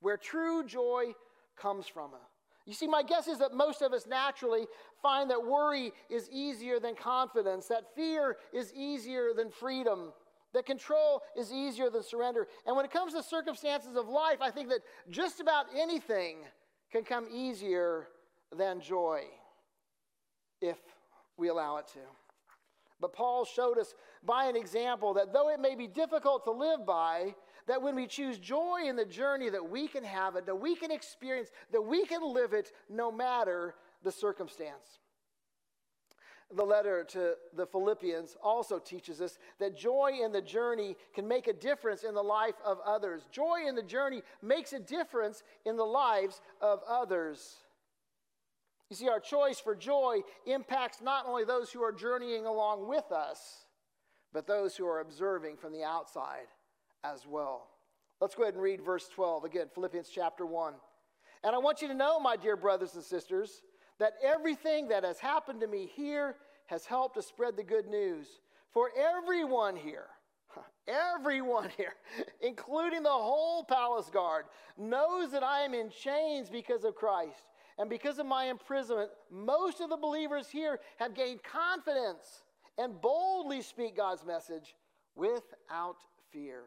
Where 0.00 0.16
true 0.16 0.64
joy 0.64 1.14
comes 1.56 1.88
from. 1.88 2.10
You 2.68 2.74
see, 2.74 2.86
my 2.86 3.02
guess 3.02 3.28
is 3.28 3.38
that 3.38 3.54
most 3.54 3.80
of 3.80 3.94
us 3.94 4.06
naturally 4.06 4.66
find 5.00 5.30
that 5.30 5.42
worry 5.42 5.90
is 6.10 6.28
easier 6.30 6.78
than 6.78 6.94
confidence, 6.94 7.66
that 7.68 7.94
fear 7.96 8.36
is 8.52 8.74
easier 8.74 9.30
than 9.34 9.50
freedom, 9.50 10.12
that 10.52 10.66
control 10.66 11.22
is 11.34 11.50
easier 11.50 11.88
than 11.88 12.02
surrender. 12.02 12.46
And 12.66 12.76
when 12.76 12.84
it 12.84 12.90
comes 12.90 13.14
to 13.14 13.22
circumstances 13.22 13.96
of 13.96 14.06
life, 14.06 14.42
I 14.42 14.50
think 14.50 14.68
that 14.68 14.80
just 15.08 15.40
about 15.40 15.64
anything 15.74 16.40
can 16.92 17.04
come 17.04 17.26
easier 17.32 18.08
than 18.54 18.82
joy 18.82 19.22
if 20.60 20.76
we 21.38 21.48
allow 21.48 21.78
it 21.78 21.88
to. 21.94 22.00
But 23.00 23.14
Paul 23.14 23.46
showed 23.46 23.78
us 23.78 23.94
by 24.22 24.44
an 24.44 24.56
example 24.56 25.14
that 25.14 25.32
though 25.32 25.48
it 25.48 25.58
may 25.58 25.74
be 25.74 25.86
difficult 25.86 26.44
to 26.44 26.50
live 26.50 26.84
by, 26.84 27.34
that 27.68 27.82
when 27.82 27.94
we 27.94 28.06
choose 28.06 28.38
joy 28.38 28.80
in 28.86 28.96
the 28.96 29.04
journey, 29.04 29.50
that 29.50 29.70
we 29.70 29.86
can 29.86 30.02
have 30.02 30.36
it, 30.36 30.46
that 30.46 30.56
we 30.56 30.74
can 30.74 30.90
experience, 30.90 31.50
that 31.70 31.82
we 31.82 32.04
can 32.06 32.22
live 32.22 32.54
it 32.54 32.72
no 32.88 33.12
matter 33.12 33.74
the 34.02 34.10
circumstance. 34.10 34.98
The 36.56 36.64
letter 36.64 37.04
to 37.10 37.34
the 37.54 37.66
Philippians 37.66 38.38
also 38.42 38.78
teaches 38.78 39.20
us 39.20 39.38
that 39.60 39.76
joy 39.76 40.12
in 40.24 40.32
the 40.32 40.40
journey 40.40 40.96
can 41.14 41.28
make 41.28 41.46
a 41.46 41.52
difference 41.52 42.04
in 42.04 42.14
the 42.14 42.22
life 42.22 42.54
of 42.64 42.78
others. 42.86 43.28
Joy 43.30 43.66
in 43.68 43.74
the 43.74 43.82
journey 43.82 44.22
makes 44.40 44.72
a 44.72 44.78
difference 44.78 45.42
in 45.66 45.76
the 45.76 45.84
lives 45.84 46.40
of 46.62 46.80
others. 46.88 47.56
You 48.88 48.96
see, 48.96 49.10
our 49.10 49.20
choice 49.20 49.60
for 49.60 49.76
joy 49.76 50.20
impacts 50.46 51.02
not 51.02 51.26
only 51.26 51.44
those 51.44 51.70
who 51.70 51.82
are 51.82 51.92
journeying 51.92 52.46
along 52.46 52.88
with 52.88 53.12
us, 53.12 53.66
but 54.32 54.46
those 54.46 54.74
who 54.74 54.86
are 54.86 55.00
observing 55.00 55.58
from 55.58 55.74
the 55.74 55.84
outside 55.84 56.46
as 57.04 57.26
well. 57.26 57.68
Let's 58.20 58.34
go 58.34 58.42
ahead 58.42 58.54
and 58.54 58.62
read 58.62 58.82
verse 58.82 59.08
12 59.14 59.44
again, 59.44 59.66
Philippians 59.74 60.08
chapter 60.12 60.44
1. 60.44 60.74
And 61.44 61.54
I 61.54 61.58
want 61.58 61.82
you 61.82 61.88
to 61.88 61.94
know, 61.94 62.18
my 62.18 62.36
dear 62.36 62.56
brothers 62.56 62.94
and 62.94 63.04
sisters, 63.04 63.62
that 63.98 64.14
everything 64.24 64.88
that 64.88 65.04
has 65.04 65.18
happened 65.18 65.60
to 65.60 65.66
me 65.66 65.88
here 65.94 66.36
has 66.66 66.84
helped 66.84 67.14
to 67.16 67.22
spread 67.22 67.56
the 67.56 67.62
good 67.62 67.86
news. 67.86 68.26
For 68.72 68.90
everyone 68.96 69.76
here, 69.76 70.06
everyone 70.88 71.70
here, 71.76 71.94
including 72.40 73.02
the 73.02 73.08
whole 73.08 73.64
palace 73.64 74.10
guard, 74.10 74.46
knows 74.76 75.30
that 75.30 75.42
I 75.42 75.60
am 75.60 75.74
in 75.74 75.90
chains 75.90 76.50
because 76.50 76.84
of 76.84 76.94
Christ. 76.94 77.44
And 77.78 77.88
because 77.88 78.18
of 78.18 78.26
my 78.26 78.46
imprisonment, 78.46 79.10
most 79.30 79.80
of 79.80 79.88
the 79.88 79.96
believers 79.96 80.48
here 80.48 80.80
have 80.98 81.14
gained 81.14 81.42
confidence 81.44 82.42
and 82.76 83.00
boldly 83.00 83.62
speak 83.62 83.96
God's 83.96 84.24
message 84.24 84.74
without 85.14 85.96
fear. 86.32 86.64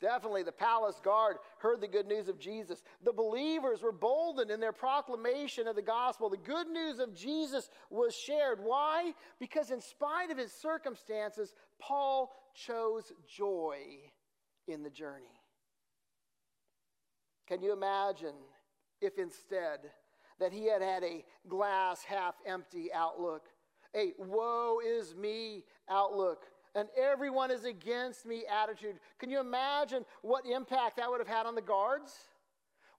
Definitely, 0.00 0.44
the 0.44 0.52
palace 0.52 1.00
guard 1.02 1.38
heard 1.58 1.80
the 1.80 1.88
good 1.88 2.06
news 2.06 2.28
of 2.28 2.38
Jesus. 2.38 2.82
The 3.02 3.12
believers 3.12 3.82
were 3.82 3.92
boldened 3.92 4.50
in 4.50 4.60
their 4.60 4.72
proclamation 4.72 5.66
of 5.66 5.74
the 5.74 5.82
gospel. 5.82 6.30
The 6.30 6.36
good 6.36 6.68
news 6.68 7.00
of 7.00 7.14
Jesus 7.14 7.68
was 7.90 8.14
shared. 8.14 8.60
Why? 8.62 9.12
Because, 9.40 9.72
in 9.72 9.80
spite 9.80 10.30
of 10.30 10.38
his 10.38 10.52
circumstances, 10.52 11.52
Paul 11.80 12.32
chose 12.54 13.12
joy 13.26 13.78
in 14.68 14.84
the 14.84 14.90
journey. 14.90 15.40
Can 17.48 17.60
you 17.60 17.72
imagine 17.72 18.34
if 19.00 19.18
instead 19.18 19.80
that 20.38 20.52
he 20.52 20.66
had 20.66 20.82
had 20.82 21.02
a 21.02 21.24
glass 21.48 22.04
half 22.04 22.36
empty 22.46 22.92
outlook, 22.94 23.48
a 23.96 24.12
woe 24.18 24.78
is 24.86 25.16
me 25.16 25.64
outlook? 25.88 26.44
And 26.74 26.88
everyone 26.96 27.50
is 27.50 27.64
against 27.64 28.26
me 28.26 28.44
attitude. 28.46 28.98
Can 29.18 29.30
you 29.30 29.40
imagine 29.40 30.04
what 30.22 30.46
impact 30.46 30.96
that 30.96 31.10
would 31.10 31.20
have 31.20 31.28
had 31.28 31.46
on 31.46 31.54
the 31.54 31.62
guards? 31.62 32.12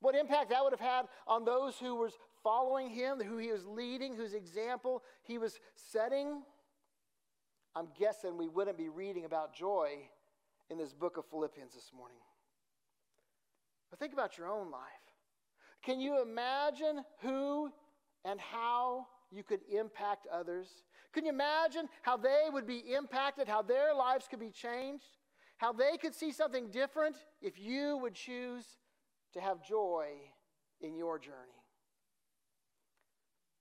What 0.01 0.15
impact 0.15 0.49
that 0.49 0.63
would 0.63 0.73
have 0.73 0.79
had 0.79 1.05
on 1.27 1.45
those 1.45 1.77
who 1.77 1.95
was 1.95 2.13
following 2.43 2.89
him, 2.89 3.19
who 3.19 3.38
he 3.38 3.51
was 3.51 3.65
leading, 3.65 4.15
whose 4.15 4.34
example 4.34 5.03
he 5.23 5.38
was 5.38 5.60
setting? 5.75 6.41
I'm 7.75 7.88
guessing 7.97 8.38
we 8.38 8.47
wouldn't 8.47 8.77
be 8.77 8.89
reading 8.89 9.25
about 9.25 9.53
joy 9.53 9.97
in 10.69 10.77
this 10.77 10.93
book 10.93 11.17
of 11.17 11.25
Philippians 11.25 11.73
this 11.73 11.91
morning. 11.95 12.17
But 13.89 13.99
think 13.99 14.13
about 14.13 14.38
your 14.38 14.47
own 14.47 14.71
life. 14.71 14.82
Can 15.84 15.99
you 15.99 16.21
imagine 16.21 17.03
who 17.21 17.71
and 18.25 18.39
how 18.39 19.08
you 19.32 19.43
could 19.43 19.62
impact 19.71 20.27
others? 20.32 20.67
Can 21.13 21.26
you 21.26 21.32
imagine 21.32 21.89
how 22.02 22.17
they 22.17 22.48
would 22.52 22.67
be 22.67 22.84
impacted, 22.95 23.48
how 23.48 23.62
their 23.62 23.93
lives 23.93 24.28
could 24.30 24.39
be 24.39 24.52
changed, 24.52 25.17
how 25.58 25.74
they 25.74 25.98
could 25.98 26.13
see 26.13 26.32
something 26.32 26.69
different 26.69 27.15
if 27.41 27.60
you 27.60 27.98
would 27.98 28.13
choose 28.13 28.65
to 29.34 29.41
have 29.41 29.63
joy 29.63 30.10
in 30.82 30.95
your 30.95 31.17
journey? 31.17 31.36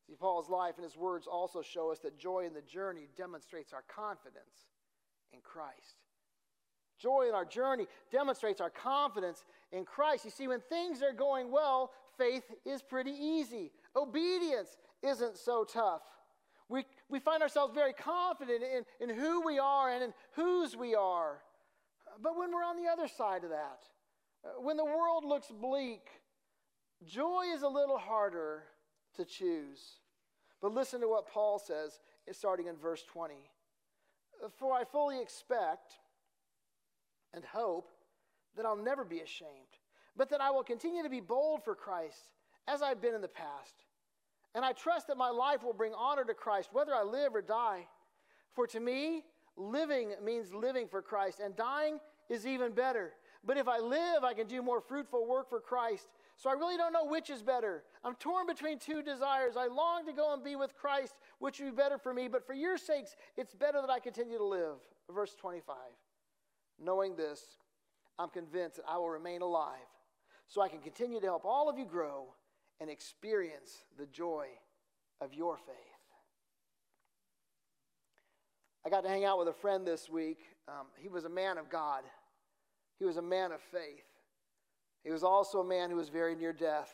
See, 0.07 0.15
Paul's 0.15 0.49
life 0.49 0.75
and 0.77 0.85
his 0.85 0.97
words 0.97 1.27
also 1.27 1.61
show 1.61 1.91
us 1.91 1.99
that 2.01 2.19
joy 2.19 2.47
in 2.47 2.55
the 2.55 2.63
journey 2.63 3.09
demonstrates 3.17 3.73
our 3.73 3.85
confidence 3.95 4.67
in 5.33 5.41
Christ. 5.41 5.97
Joy 6.99 7.27
in 7.29 7.35
our 7.35 7.45
journey 7.45 7.87
demonstrates 8.11 8.61
our 8.61 8.71
confidence 8.71 9.45
in 9.71 9.85
Christ. 9.85 10.25
You 10.25 10.31
see, 10.31 10.49
when 10.49 10.61
things 10.61 11.03
are 11.03 11.13
going 11.13 11.51
well, 11.51 11.93
faith 12.17 12.45
is 12.65 12.83
pretty 12.83 13.13
easy. 13.13 13.71
Obedience 13.95 14.77
isn't 15.03 15.37
so 15.37 15.65
tough. 15.65 16.03
We, 16.69 16.85
we 17.09 17.21
find 17.21 17.43
ourselves 17.43 17.75
very 17.75 17.93
confident 17.93 18.63
in, 18.63 19.09
in 19.09 19.17
who 19.17 19.45
we 19.45 19.59
are 19.59 19.91
and 19.91 20.05
in 20.05 20.15
whose 20.33 20.77
we 20.77 20.95
are. 20.95 21.39
But 22.23 22.37
when 22.37 22.53
we're 22.53 22.65
on 22.65 22.77
the 22.77 22.91
other 22.91 23.09
side 23.09 23.45
of 23.45 23.51
that, 23.51 23.81
uh, 24.45 24.61
when 24.61 24.77
the 24.77 24.85
world 24.85 25.25
looks 25.25 25.49
bleak, 25.49 26.07
joy 27.07 27.45
is 27.55 27.63
a 27.63 27.69
little 27.69 27.99
harder 27.99 28.65
to 29.17 29.25
choose. 29.25 29.81
But 30.61 30.75
listen 30.75 31.01
to 31.01 31.09
what 31.09 31.29
Paul 31.29 31.59
says, 31.59 32.01
starting 32.33 32.67
in 32.67 32.77
verse 32.77 33.05
20. 33.05 33.35
For 34.59 34.75
I 34.75 34.85
fully 34.85 35.21
expect 35.21 35.93
and 37.33 37.45
hope 37.45 37.91
that 38.57 38.67
I'll 38.67 38.77
never 38.77 39.05
be 39.05 39.21
ashamed, 39.21 39.49
but 40.17 40.31
that 40.31 40.41
I 40.41 40.51
will 40.51 40.63
continue 40.63 41.03
to 41.03 41.09
be 41.09 41.21
bold 41.21 41.65
for 41.65 41.75
Christ 41.75 42.33
as 42.67 42.83
I've 42.83 43.01
been 43.01 43.15
in 43.15 43.23
the 43.23 43.29
past. 43.29 43.75
And 44.55 44.65
I 44.65 44.73
trust 44.73 45.07
that 45.09 45.17
my 45.17 45.31
life 45.31 45.63
will 45.63 45.73
bring 45.73 45.93
honor 45.95 46.25
to 46.25 46.35
Christ, 46.35 46.71
whether 46.73 46.95
I 46.95 47.03
live 47.03 47.35
or 47.35 47.43
die. 47.43 47.87
For 48.55 48.67
to 48.69 48.81
me, 48.81 49.25
living 49.57 50.15
means 50.25 50.53
living 50.55 50.89
for 50.89 51.03
Christ, 51.03 51.41
and 51.41 51.55
dying 51.55 51.99
is 52.29 52.47
even 52.47 52.73
better. 52.73 53.13
But 53.45 53.57
if 53.57 53.69
I 53.69 53.79
live, 53.79 54.25
I 54.25 54.35
can 54.35 54.47
do 54.47 54.63
more 54.63 54.81
fruitful 54.81 55.27
work 55.27 55.49
for 55.49 55.61
Christ. 55.61 56.09
so 56.37 56.51
I 56.51 56.55
really 56.55 56.77
don't 56.77 56.93
know 56.93 57.07
which 57.07 57.31
is 57.31 57.43
better. 57.43 57.85
I'm 58.05 58.15
torn 58.17 58.47
between 58.47 58.79
two 58.79 59.03
desires. 59.03 59.57
I 59.57 59.67
long 59.67 60.07
to 60.07 60.13
go 60.13 60.33
and 60.33 60.43
be 60.43 60.57
with 60.57 60.75
Christ, 60.77 61.15
which 61.39 61.59
would 61.59 61.67
be 61.67 61.77
better 61.77 61.99
for 61.99 62.15
me, 62.15 62.29
but 62.29 62.47
for 62.47 62.55
your 62.55 62.79
sakes, 62.79 63.17
it's 63.37 63.55
better 63.55 63.81
that 63.81 63.91
I 63.91 63.99
continue 64.01 64.39
to 64.39 64.45
live. 64.45 64.77
Verse 65.13 65.35
25. 65.35 65.77
Knowing 66.81 67.17
this, 67.17 67.59
I'm 68.19 68.29
convinced 68.29 68.77
that 68.77 68.85
I 68.89 68.99
will 68.99 69.11
remain 69.11 69.43
alive 69.43 69.79
so 70.47 70.61
I 70.61 70.69
can 70.69 70.81
continue 70.81 71.21
to 71.21 71.27
help 71.27 71.45
all 71.45 71.69
of 71.69 71.79
you 71.79 71.85
grow 71.85 72.35
and 72.81 72.91
experience 72.91 73.85
the 73.99 74.07
joy 74.07 74.47
of 75.21 75.35
your 75.35 75.57
faith. 75.57 75.75
I 78.87 78.91
got 78.91 79.03
to 79.03 79.09
hang 79.09 79.25
out 79.25 79.39
with 79.39 79.49
a 79.49 79.53
friend 79.53 79.87
this 79.87 80.09
week. 80.09 80.39
Um, 80.69 80.87
he 80.97 81.09
was 81.09 81.25
a 81.25 81.29
man 81.29 81.59
of 81.59 81.69
God, 81.69 82.05
he 82.99 83.05
was 83.05 83.17
a 83.17 83.23
man 83.23 83.53
of 83.53 83.61
faith. 83.61 84.05
He 85.05 85.11
was 85.11 85.23
also 85.23 85.61
a 85.61 85.65
man 85.65 85.91
who 85.91 85.97
was 85.97 86.09
very 86.09 86.35
near 86.35 86.53
death. 86.53 86.93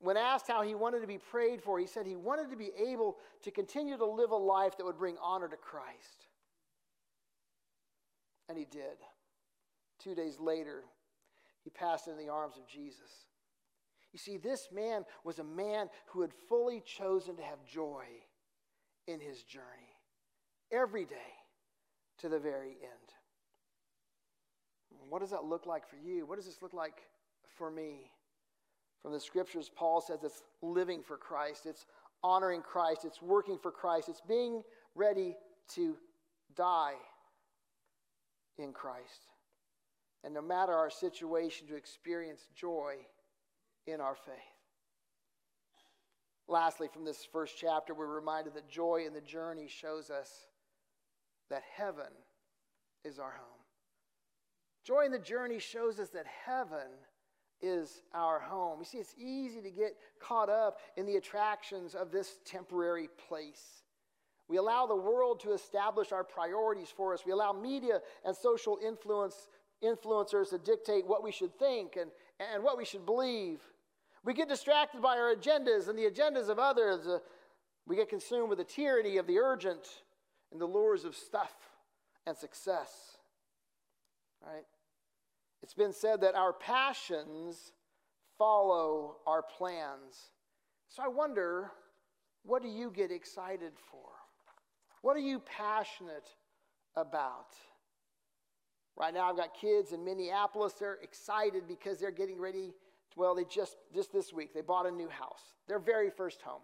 When 0.00 0.16
asked 0.16 0.48
how 0.48 0.62
he 0.62 0.74
wanted 0.74 1.00
to 1.02 1.06
be 1.06 1.18
prayed 1.18 1.62
for, 1.62 1.78
he 1.78 1.86
said 1.86 2.06
he 2.06 2.16
wanted 2.16 2.50
to 2.50 2.56
be 2.56 2.70
able 2.76 3.18
to 3.42 3.52
continue 3.52 3.96
to 3.96 4.04
live 4.04 4.30
a 4.30 4.36
life 4.36 4.76
that 4.76 4.84
would 4.84 4.98
bring 4.98 5.16
honor 5.22 5.46
to 5.46 5.56
Christ. 5.56 6.26
And 8.48 8.58
he 8.58 8.64
did. 8.64 8.98
Two 10.02 10.16
days 10.16 10.40
later, 10.40 10.82
he 11.62 11.70
passed 11.70 12.08
into 12.08 12.20
the 12.20 12.30
arms 12.30 12.56
of 12.56 12.66
Jesus. 12.66 13.26
You 14.12 14.18
see, 14.18 14.36
this 14.36 14.68
man 14.72 15.04
was 15.24 15.38
a 15.38 15.44
man 15.44 15.88
who 16.06 16.20
had 16.20 16.32
fully 16.48 16.82
chosen 16.84 17.36
to 17.36 17.42
have 17.42 17.64
joy 17.64 18.04
in 19.06 19.20
his 19.20 19.42
journey 19.42 19.96
every 20.70 21.04
day 21.04 21.14
to 22.18 22.28
the 22.28 22.38
very 22.38 22.76
end. 22.82 23.12
What 25.08 25.20
does 25.20 25.30
that 25.30 25.44
look 25.44 25.66
like 25.66 25.88
for 25.88 25.96
you? 25.96 26.26
What 26.26 26.36
does 26.36 26.46
this 26.46 26.62
look 26.62 26.74
like 26.74 27.02
for 27.56 27.70
me? 27.70 28.10
From 29.02 29.12
the 29.12 29.20
scriptures, 29.20 29.70
Paul 29.74 30.00
says 30.00 30.20
it's 30.22 30.42
living 30.60 31.02
for 31.02 31.16
Christ, 31.16 31.66
it's 31.66 31.86
honoring 32.22 32.62
Christ, 32.62 33.04
it's 33.04 33.20
working 33.20 33.58
for 33.58 33.72
Christ, 33.72 34.08
it's 34.08 34.20
being 34.20 34.62
ready 34.94 35.36
to 35.74 35.96
die 36.54 36.94
in 38.58 38.72
Christ. 38.72 39.26
And 40.22 40.32
no 40.32 40.40
matter 40.40 40.72
our 40.72 40.90
situation, 40.90 41.66
to 41.66 41.74
experience 41.74 42.46
joy 42.54 42.98
in 43.86 44.00
our 44.00 44.14
faith. 44.14 44.34
Lastly, 46.48 46.88
from 46.92 47.04
this 47.04 47.24
first 47.32 47.54
chapter, 47.58 47.94
we're 47.94 48.06
reminded 48.06 48.54
that 48.54 48.68
joy 48.68 49.04
in 49.06 49.14
the 49.14 49.20
journey 49.20 49.68
shows 49.68 50.10
us 50.10 50.30
that 51.50 51.62
heaven 51.76 52.12
is 53.04 53.18
our 53.18 53.30
home. 53.30 53.62
Joy 54.84 55.04
in 55.06 55.12
the 55.12 55.18
journey 55.18 55.58
shows 55.58 56.00
us 56.00 56.10
that 56.10 56.26
heaven 56.44 56.88
is 57.60 58.02
our 58.12 58.40
home. 58.40 58.80
You 58.80 58.84
see, 58.84 58.98
it's 58.98 59.14
easy 59.16 59.62
to 59.62 59.70
get 59.70 59.92
caught 60.20 60.48
up 60.48 60.78
in 60.96 61.06
the 61.06 61.16
attractions 61.16 61.94
of 61.94 62.10
this 62.10 62.38
temporary 62.44 63.08
place. 63.28 63.82
We 64.48 64.56
allow 64.56 64.86
the 64.86 64.96
world 64.96 65.40
to 65.40 65.52
establish 65.52 66.10
our 66.10 66.24
priorities 66.24 66.92
for 66.94 67.14
us. 67.14 67.24
We 67.24 67.32
allow 67.32 67.52
media 67.52 68.00
and 68.24 68.36
social 68.36 68.78
influence, 68.84 69.48
influencers 69.82 70.50
to 70.50 70.58
dictate 70.58 71.06
what 71.06 71.22
we 71.22 71.30
should 71.30 71.56
think 71.58 71.96
and, 71.96 72.10
and 72.52 72.64
what 72.64 72.76
we 72.76 72.84
should 72.84 73.06
believe. 73.06 73.60
We 74.24 74.34
get 74.34 74.48
distracted 74.48 75.02
by 75.02 75.18
our 75.18 75.34
agendas 75.34 75.88
and 75.88 75.98
the 75.98 76.08
agendas 76.08 76.48
of 76.48 76.58
others. 76.58 77.06
Uh, 77.06 77.18
we 77.86 77.96
get 77.96 78.08
consumed 78.08 78.48
with 78.48 78.58
the 78.58 78.64
tyranny 78.64 79.16
of 79.16 79.26
the 79.26 79.38
urgent 79.38 79.86
and 80.52 80.60
the 80.60 80.66
lures 80.66 81.04
of 81.04 81.16
stuff 81.16 81.52
and 82.26 82.36
success. 82.36 83.16
Right? 84.44 84.64
It's 85.62 85.74
been 85.74 85.92
said 85.92 86.20
that 86.20 86.34
our 86.34 86.52
passions 86.52 87.72
follow 88.38 89.16
our 89.26 89.42
plans. 89.42 90.30
So 90.88 91.02
I 91.02 91.08
wonder, 91.08 91.70
what 92.44 92.62
do 92.62 92.68
you 92.68 92.90
get 92.90 93.10
excited 93.10 93.72
for? 93.90 94.10
What 95.02 95.16
are 95.16 95.20
you 95.20 95.40
passionate 95.40 96.28
about? 96.96 97.54
Right 98.96 99.14
now, 99.14 99.30
I've 99.30 99.36
got 99.36 99.54
kids 99.54 99.92
in 99.92 100.04
Minneapolis. 100.04 100.74
They're 100.74 100.98
excited 101.02 101.66
because 101.66 101.98
they're 101.98 102.10
getting 102.10 102.38
ready. 102.38 102.74
Well, 103.16 103.34
they 103.34 103.44
just, 103.44 103.76
just 103.94 104.12
this 104.12 104.32
week, 104.32 104.54
they 104.54 104.60
bought 104.60 104.86
a 104.86 104.90
new 104.90 105.08
house, 105.08 105.54
their 105.68 105.78
very 105.78 106.10
first 106.10 106.42
home. 106.42 106.62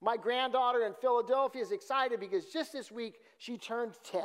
My 0.00 0.16
granddaughter 0.16 0.84
in 0.84 0.94
Philadelphia 0.94 1.62
is 1.62 1.72
excited 1.72 2.20
because 2.20 2.46
just 2.46 2.72
this 2.72 2.90
week 2.90 3.16
she 3.38 3.56
turned 3.56 3.94
10, 4.04 4.22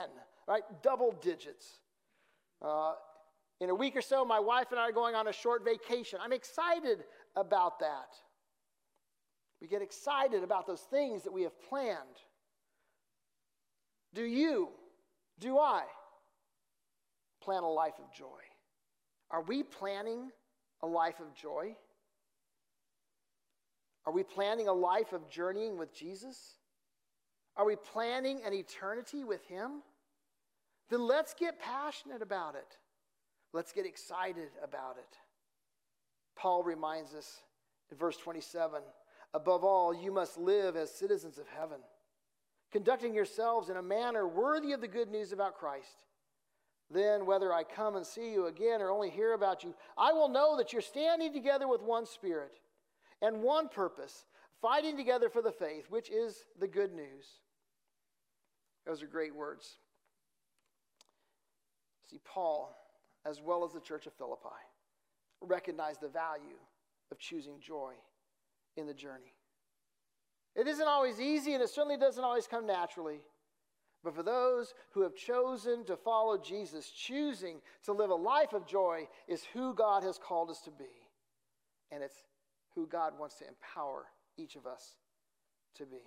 right? 0.47 0.63
Double 0.83 1.13
digits. 1.21 1.79
Uh, 2.61 2.93
in 3.59 3.69
a 3.69 3.75
week 3.75 3.95
or 3.95 4.01
so, 4.01 4.23
my 4.23 4.39
wife 4.39 4.67
and 4.71 4.79
I 4.79 4.83
are 4.83 4.91
going 4.91 5.15
on 5.15 5.27
a 5.27 5.33
short 5.33 5.65
vacation. 5.65 6.19
I'm 6.21 6.33
excited 6.33 7.03
about 7.35 7.79
that. 7.79 8.15
We 9.61 9.67
get 9.67 9.81
excited 9.81 10.43
about 10.43 10.67
those 10.67 10.81
things 10.81 11.23
that 11.23 11.31
we 11.31 11.43
have 11.43 11.59
planned. 11.69 11.97
Do 14.13 14.23
you, 14.23 14.69
do 15.39 15.57
I, 15.57 15.83
plan 17.41 17.63
a 17.63 17.69
life 17.69 17.93
of 17.97 18.13
joy? 18.13 18.41
Are 19.31 19.41
we 19.41 19.63
planning 19.63 20.29
a 20.83 20.87
life 20.87 21.19
of 21.19 21.33
joy? 21.33 21.75
Are 24.05 24.13
we 24.13 24.21
planning 24.21 24.67
a 24.67 24.73
life 24.73 25.13
of 25.13 25.27
journeying 25.29 25.77
with 25.77 25.95
Jesus? 25.95 26.57
Are 27.55 27.65
we 27.65 27.75
planning 27.75 28.41
an 28.45 28.53
eternity 28.53 29.23
with 29.23 29.43
Him? 29.45 29.81
Then 30.89 31.07
let's 31.07 31.33
get 31.33 31.59
passionate 31.59 32.21
about 32.21 32.55
it. 32.55 32.77
Let's 33.53 33.71
get 33.71 33.85
excited 33.85 34.49
about 34.63 34.97
it. 34.97 35.17
Paul 36.35 36.63
reminds 36.63 37.13
us 37.15 37.41
in 37.91 37.97
verse 37.97 38.17
27 38.17 38.81
above 39.33 39.63
all, 39.63 39.93
you 39.93 40.11
must 40.11 40.37
live 40.37 40.75
as 40.75 40.91
citizens 40.91 41.37
of 41.37 41.47
heaven, 41.47 41.79
conducting 42.71 43.13
yourselves 43.13 43.69
in 43.69 43.77
a 43.77 43.81
manner 43.81 44.27
worthy 44.27 44.73
of 44.73 44.81
the 44.81 44.87
good 44.87 45.09
news 45.09 45.31
about 45.31 45.57
Christ. 45.57 46.05
Then, 46.93 47.25
whether 47.25 47.51
I 47.51 47.63
come 47.63 47.95
and 47.95 48.06
see 48.06 48.32
you 48.32 48.45
again 48.45 48.82
or 48.82 48.91
only 48.91 49.10
hear 49.10 49.34
about 49.34 49.63
you, 49.63 49.73
I 49.97 50.13
will 50.13 50.29
know 50.29 50.58
that 50.58 50.71
you're 50.71 50.82
standing 50.82 51.34
together 51.34 51.67
with 51.67 51.82
one 51.82 52.06
spirit 52.06 52.60
and 53.21 53.41
one 53.41 53.67
purpose, 53.67 54.25
fighting 54.62 54.95
together 54.95 55.29
for 55.29 55.41
the 55.41 55.51
faith, 55.51 55.86
which 55.89 56.10
is 56.12 56.45
the 56.60 56.67
good 56.67 56.93
news. 56.93 57.25
Those 58.86 59.01
are 59.01 59.08
great 59.08 59.36
words. 59.36 59.77
See, 62.10 62.19
Paul 62.23 62.75
as 63.25 63.41
well 63.41 63.63
as 63.63 63.71
the 63.71 63.79
church 63.79 64.06
of 64.06 64.13
Philippi, 64.13 64.49
recognize 65.41 65.97
the 65.97 66.08
value 66.08 66.60
of 67.12 67.19
choosing 67.19 67.60
joy 67.60 67.93
in 68.75 68.86
the 68.86 68.93
journey. 68.93 69.34
It 70.56 70.67
isn't 70.67 70.88
always 70.88 71.19
easy, 71.19 71.53
and 71.53 71.63
it 71.63 71.69
certainly 71.69 71.97
doesn't 71.97 72.23
always 72.23 72.47
come 72.47 72.67
naturally. 72.67 73.21
But 74.03 74.15
for 74.15 74.23
those 74.23 74.73
who 74.91 75.01
have 75.01 75.15
chosen 75.15 75.85
to 75.85 75.95
follow 75.95 76.37
Jesus, 76.37 76.89
choosing 76.89 77.61
to 77.85 77.93
live 77.93 78.09
a 78.09 78.15
life 78.15 78.53
of 78.53 78.67
joy 78.67 79.07
is 79.27 79.43
who 79.53 79.73
God 79.73 80.03
has 80.03 80.17
called 80.17 80.49
us 80.49 80.59
to 80.61 80.71
be. 80.71 80.91
And 81.91 82.03
it's 82.03 82.23
who 82.75 82.85
God 82.85 83.13
wants 83.17 83.35
to 83.35 83.45
empower 83.47 84.05
each 84.37 84.55
of 84.55 84.65
us 84.65 84.97
to 85.75 85.85
be. 85.85 86.01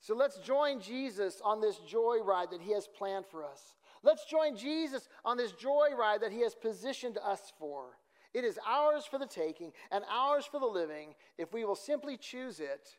So 0.00 0.14
let's 0.14 0.38
join 0.38 0.80
Jesus 0.80 1.40
on 1.44 1.60
this 1.60 1.78
joy 1.78 2.18
ride 2.24 2.50
that 2.52 2.62
he 2.62 2.72
has 2.72 2.86
planned 2.86 3.26
for 3.26 3.44
us. 3.44 3.74
Let's 4.02 4.24
join 4.24 4.56
Jesus 4.56 5.08
on 5.24 5.36
this 5.36 5.52
joy 5.52 5.88
ride 5.98 6.22
that 6.22 6.32
he 6.32 6.40
has 6.42 6.54
positioned 6.54 7.18
us 7.18 7.52
for. 7.58 7.98
It 8.32 8.44
is 8.44 8.58
ours 8.66 9.04
for 9.04 9.18
the 9.18 9.26
taking 9.26 9.72
and 9.90 10.04
ours 10.10 10.46
for 10.46 10.60
the 10.60 10.66
living 10.66 11.14
if 11.36 11.52
we 11.52 11.64
will 11.64 11.74
simply 11.74 12.16
choose 12.16 12.60
it, 12.60 12.96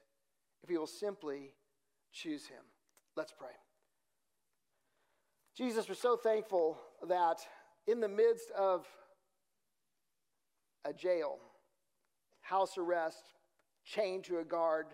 if 0.62 0.69
we 0.69 0.77
will 0.77 0.86
simply 0.86 1.53
choose 2.12 2.45
him. 2.45 2.63
Let's 3.15 3.34
pray. 3.38 3.50
Jesus, 5.56 5.89
we're 5.89 5.95
so 5.95 6.15
thankful 6.15 6.78
that 7.08 7.39
in 7.86 8.00
the 8.00 8.08
midst 8.08 8.50
of 8.58 8.88
a 10.86 10.93
jail, 10.93 11.38
house 12.39 12.78
arrest, 12.78 13.24
chained 13.84 14.24
to 14.26 14.39
a 14.39 14.45
guard, 14.45 14.88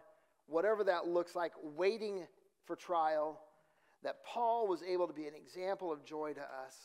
whatever 0.47 0.83
that 0.83 1.07
looks 1.07 1.35
like, 1.35 1.51
waiting 1.61 2.25
for 2.65 2.75
trial, 2.75 3.39
that 4.03 4.23
Paul 4.25 4.67
was 4.67 4.81
able 4.81 5.07
to 5.07 5.13
be 5.13 5.27
an 5.27 5.35
example 5.35 5.91
of 5.91 6.03
joy 6.03 6.33
to 6.33 6.41
us. 6.41 6.75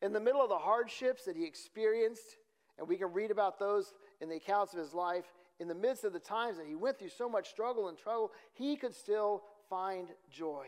In 0.00 0.12
the 0.12 0.20
middle 0.20 0.42
of 0.42 0.48
the 0.48 0.58
hardships 0.58 1.24
that 1.24 1.36
he 1.36 1.44
experienced, 1.44 2.36
and 2.78 2.88
we 2.88 2.96
can 2.96 3.12
read 3.12 3.30
about 3.30 3.58
those 3.58 3.92
in 4.20 4.28
the 4.28 4.36
accounts 4.36 4.72
of 4.72 4.78
his 4.80 4.94
life, 4.94 5.24
in 5.60 5.68
the 5.68 5.74
midst 5.74 6.04
of 6.04 6.12
the 6.12 6.18
times 6.18 6.56
that 6.56 6.66
he 6.66 6.74
went 6.74 6.98
through 6.98 7.10
so 7.10 7.28
much 7.28 7.50
struggle 7.50 7.88
and 7.88 7.98
trouble, 7.98 8.32
he 8.54 8.76
could 8.76 8.94
still 8.94 9.44
find 9.74 10.08
joy. 10.30 10.66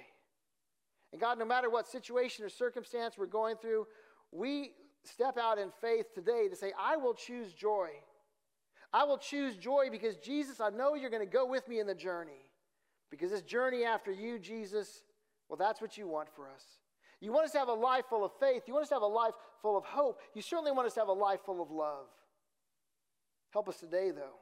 And 1.12 1.20
God, 1.20 1.38
no 1.38 1.44
matter 1.44 1.70
what 1.70 1.86
situation 1.86 2.44
or 2.44 2.48
circumstance 2.48 3.16
we're 3.16 3.26
going 3.26 3.56
through, 3.56 3.86
we 4.32 4.72
step 5.04 5.38
out 5.38 5.58
in 5.58 5.70
faith 5.80 6.06
today 6.12 6.48
to 6.48 6.56
say, 6.56 6.72
I 6.78 6.96
will 6.96 7.14
choose 7.14 7.52
joy. 7.52 7.90
I 8.92 9.04
will 9.04 9.18
choose 9.18 9.56
joy 9.56 9.90
because 9.92 10.16
Jesus, 10.16 10.60
I 10.60 10.70
know 10.70 10.96
you're 10.96 11.10
going 11.10 11.24
to 11.24 11.32
go 11.32 11.46
with 11.46 11.68
me 11.68 11.78
in 11.78 11.86
the 11.86 11.94
journey. 11.94 12.50
Because 13.08 13.30
this 13.30 13.42
journey 13.42 13.84
after 13.84 14.10
you, 14.10 14.40
Jesus, 14.40 15.04
well, 15.48 15.56
that's 15.56 15.80
what 15.80 15.96
you 15.96 16.08
want 16.08 16.28
for 16.34 16.50
us. 16.50 16.64
You 17.20 17.32
want 17.32 17.46
us 17.46 17.52
to 17.52 17.58
have 17.58 17.68
a 17.68 17.72
life 17.72 18.06
full 18.10 18.24
of 18.24 18.32
faith. 18.40 18.64
You 18.66 18.74
want 18.74 18.82
us 18.82 18.88
to 18.88 18.96
have 18.96 19.02
a 19.02 19.06
life 19.06 19.34
full 19.62 19.78
of 19.78 19.84
hope. 19.84 20.18
You 20.34 20.42
certainly 20.42 20.72
want 20.72 20.88
us 20.88 20.94
to 20.94 21.00
have 21.00 21.08
a 21.08 21.12
life 21.12 21.40
full 21.46 21.62
of 21.62 21.70
love. 21.70 22.06
Help 23.50 23.68
us 23.68 23.78
today, 23.78 24.10
though, 24.10 24.40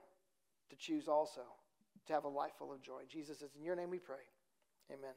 to 0.70 0.77
choose 0.77 1.07
also 1.07 1.42
to 2.07 2.12
have 2.14 2.24
a 2.24 2.29
life 2.29 2.53
full 2.59 2.72
of 2.72 2.81
joy. 2.81 3.03
Jesus, 3.09 3.42
it's 3.42 3.57
in 3.57 3.62
your 3.62 3.77
name 3.77 3.90
we 3.90 3.98
pray. 3.98 4.24
Amen. 4.90 5.14